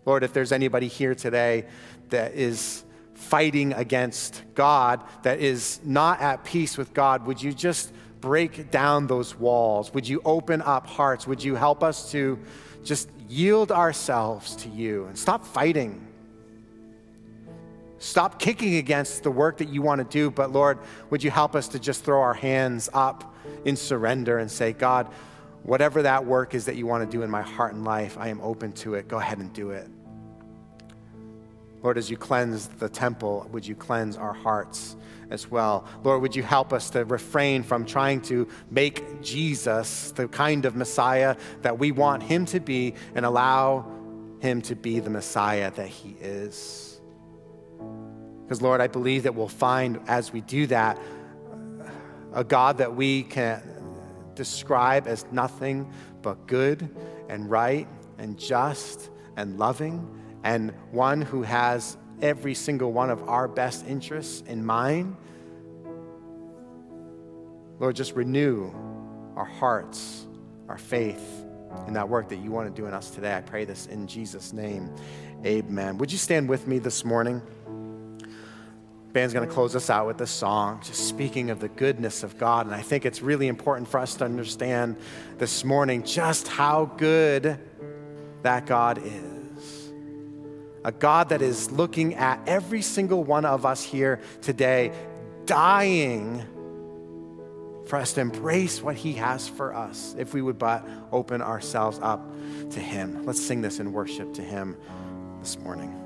Lord, 0.06 0.24
if 0.24 0.34
there's 0.34 0.51
anybody 0.51 0.88
here 0.88 1.16
today 1.16 1.66
that 2.10 2.34
is 2.36 2.84
fighting 3.16 3.74
against 3.74 4.43
God, 4.53 5.01
that 5.24 5.39
is 5.39 5.80
not 5.84 6.22
at 6.22 6.43
peace 6.43 6.78
with 6.78 6.93
God, 6.93 7.26
would 7.26 7.41
you 7.41 7.53
just 7.53 7.91
break 8.22 8.72
down 8.72 9.08
those 9.08 9.36
walls? 9.36 9.93
Would 9.93 10.08
you 10.08 10.22
open 10.26 10.62
up 10.62 10.86
hearts? 10.86 11.26
Would 11.28 11.43
you 11.43 11.56
help 11.56 11.84
us 11.84 12.12
to 12.12 12.39
just 12.84 13.10
yield 13.28 13.72
ourselves 13.72 14.56
to 14.58 14.70
you 14.70 15.06
and 15.06 15.18
stop 15.18 15.45
fighting? 15.45 16.06
Stop 17.97 18.39
kicking 18.39 18.76
against 18.76 19.24
the 19.24 19.32
work 19.32 19.58
that 19.58 19.70
you 19.70 19.82
want 19.82 19.99
to 19.99 20.06
do, 20.06 20.30
but 20.30 20.51
Lord, 20.51 20.78
would 21.10 21.24
you 21.24 21.32
help 21.32 21.56
us 21.56 21.68
to 21.70 21.80
just 21.80 22.03
throw 22.03 22.22
our 22.22 22.34
hands 22.34 22.89
up 22.93 23.36
in 23.64 23.76
surrender 23.76 24.38
and 24.38 24.51
say, 24.51 24.74
God, 24.74 25.08
whatever 25.66 26.03
that 26.03 26.26
work 26.26 26.53
is 26.53 26.66
that 26.66 26.76
you 26.76 26.86
want 26.86 27.09
to 27.09 27.18
do 27.18 27.24
in 27.24 27.30
my 27.30 27.41
heart 27.41 27.74
and 27.74 27.84
life, 27.84 28.18
I 28.20 28.28
am 28.28 28.39
open 28.41 28.72
to 28.74 28.93
it. 28.93 29.07
Go 29.07 29.18
ahead 29.18 29.39
and 29.39 29.51
do 29.51 29.72
it. 29.72 29.89
Lord, 31.82 31.97
as 31.97 32.09
you 32.09 32.18
cleanse 32.18 32.68
the 32.68 32.88
temple, 32.88 33.47
would 33.51 33.66
you 33.66 33.76
cleanse 33.76 34.16
our 34.16 34.34
hearts 34.34 34.95
as 35.30 35.49
well? 35.49 35.88
Lord, 36.03 36.22
would 36.22 36.36
you 36.36 36.43
help 36.43 36.72
us 36.72 36.91
to 36.91 37.03
refrain 37.05 37.63
from 37.63 37.86
trying 37.86 38.22
to 38.22 38.47
make 38.70 39.22
Jesus 39.22 40.11
the 40.11 40.28
kind 40.28 40.66
of 40.66 40.76
Messiah 40.76 41.36
that 41.61 41.78
we 41.80 41.91
want 41.91 42.22
him 42.24 42.45
to 42.47 42.59
be 42.59 42.93
and 43.16 43.26
allow 43.26 43.91
him 44.39 44.61
to 44.63 44.76
be 44.76 44.99
the 44.99 45.09
Messiah 45.09 45.72
that 45.72 45.88
he 45.88 46.16
is? 46.22 46.99
Because, 48.43 48.61
Lord, 48.61 48.82
I 48.82 48.88
believe 48.88 49.24
that 49.24 49.34
we'll 49.34 49.47
find 49.47 49.99
as 50.07 50.32
we 50.32 50.41
do 50.41 50.68
that 50.68 50.99
a 52.34 52.43
God 52.43 52.78
that 52.80 52.95
we 52.95 53.24
can 53.24 53.75
describe 54.36 55.08
as 55.08 55.26
nothing 55.32 55.92
but 56.22 56.48
good 56.48 56.90
and 57.30 57.50
right 57.50 57.88
and 58.18 58.38
just 58.38 59.10
and 59.38 59.58
loving 59.58 60.08
and 60.44 60.72
one 60.92 61.22
who 61.22 61.42
has 61.44 61.98
every 62.22 62.54
single 62.54 62.92
one 62.92 63.10
of 63.10 63.28
our 63.28 63.48
best 63.48 63.86
interests 63.88 64.44
in 64.48 64.66
mind. 64.66 65.16
Lord, 67.80 67.96
just 67.96 68.14
renew 68.14 68.72
our 69.36 69.46
hearts, 69.46 70.26
our 70.70 70.78
faith 70.78 71.46
in 71.88 71.94
that 71.94 72.08
work 72.08 72.30
that 72.30 72.38
you 72.38 72.52
want 72.52 72.74
to 72.74 72.82
do 72.82 72.88
in 72.88 72.94
us 72.94 73.10
today. 73.10 73.36
I 73.36 73.42
pray 73.42 73.66
this 73.66 73.88
in 73.88 74.08
Jesus' 74.08 74.54
name. 74.54 74.90
Amen. 75.46 75.98
Would 75.98 76.12
you 76.12 76.18
stand 76.18 76.48
with 76.48 76.68
me 76.68 76.80
this 76.80 77.04
morning? 77.04 77.42
Band's 79.16 79.34
going 79.34 79.47
to 79.47 79.53
close 79.53 79.78
us 79.78 79.89
out 79.89 80.05
with 80.07 80.20
a 80.20 80.28
song, 80.28 80.82
just 80.84 81.07
speaking 81.07 81.49
of 81.49 81.61
the 81.61 81.70
goodness 81.70 82.22
of 82.22 82.38
God. 82.38 82.66
And 82.66 82.76
I 82.76 82.82
think 82.82 83.05
it's 83.05 83.22
really 83.22 83.47
important 83.47 83.88
for 83.88 83.97
us 84.01 84.16
to 84.16 84.26
understand 84.26 84.97
this 85.38 85.63
morning 85.63 86.03
just 86.03 86.49
how 86.49 86.91
good 86.97 87.57
that 88.43 88.66
God 88.66 88.99
is 89.01 89.91
a 90.84 90.91
God 90.91 91.30
that 91.30 91.41
is 91.41 91.72
looking 91.72 92.13
at 92.13 92.39
every 92.45 92.84
single 92.84 93.24
one 93.24 93.43
of 93.43 93.66
us 93.66 93.84
here 93.84 94.22
today, 94.43 94.91
dying 95.45 96.43
for 97.88 97.95
us 97.95 98.13
to 98.13 98.22
embrace 98.22 98.84
what 98.84 98.95
He 98.95 99.13
has 99.13 99.47
for 99.47 99.74
us 99.74 100.13
if 100.20 100.36
we 100.36 100.43
would 100.43 100.59
but 100.59 100.88
open 101.11 101.41
ourselves 101.41 101.99
up 102.03 102.22
to 102.70 102.80
Him. 102.80 103.26
Let's 103.26 103.43
sing 103.43 103.61
this 103.61 103.80
in 103.80 103.93
worship 103.93 104.34
to 104.36 104.43
Him 104.43 104.78
this 105.39 105.57
morning. 105.57 106.05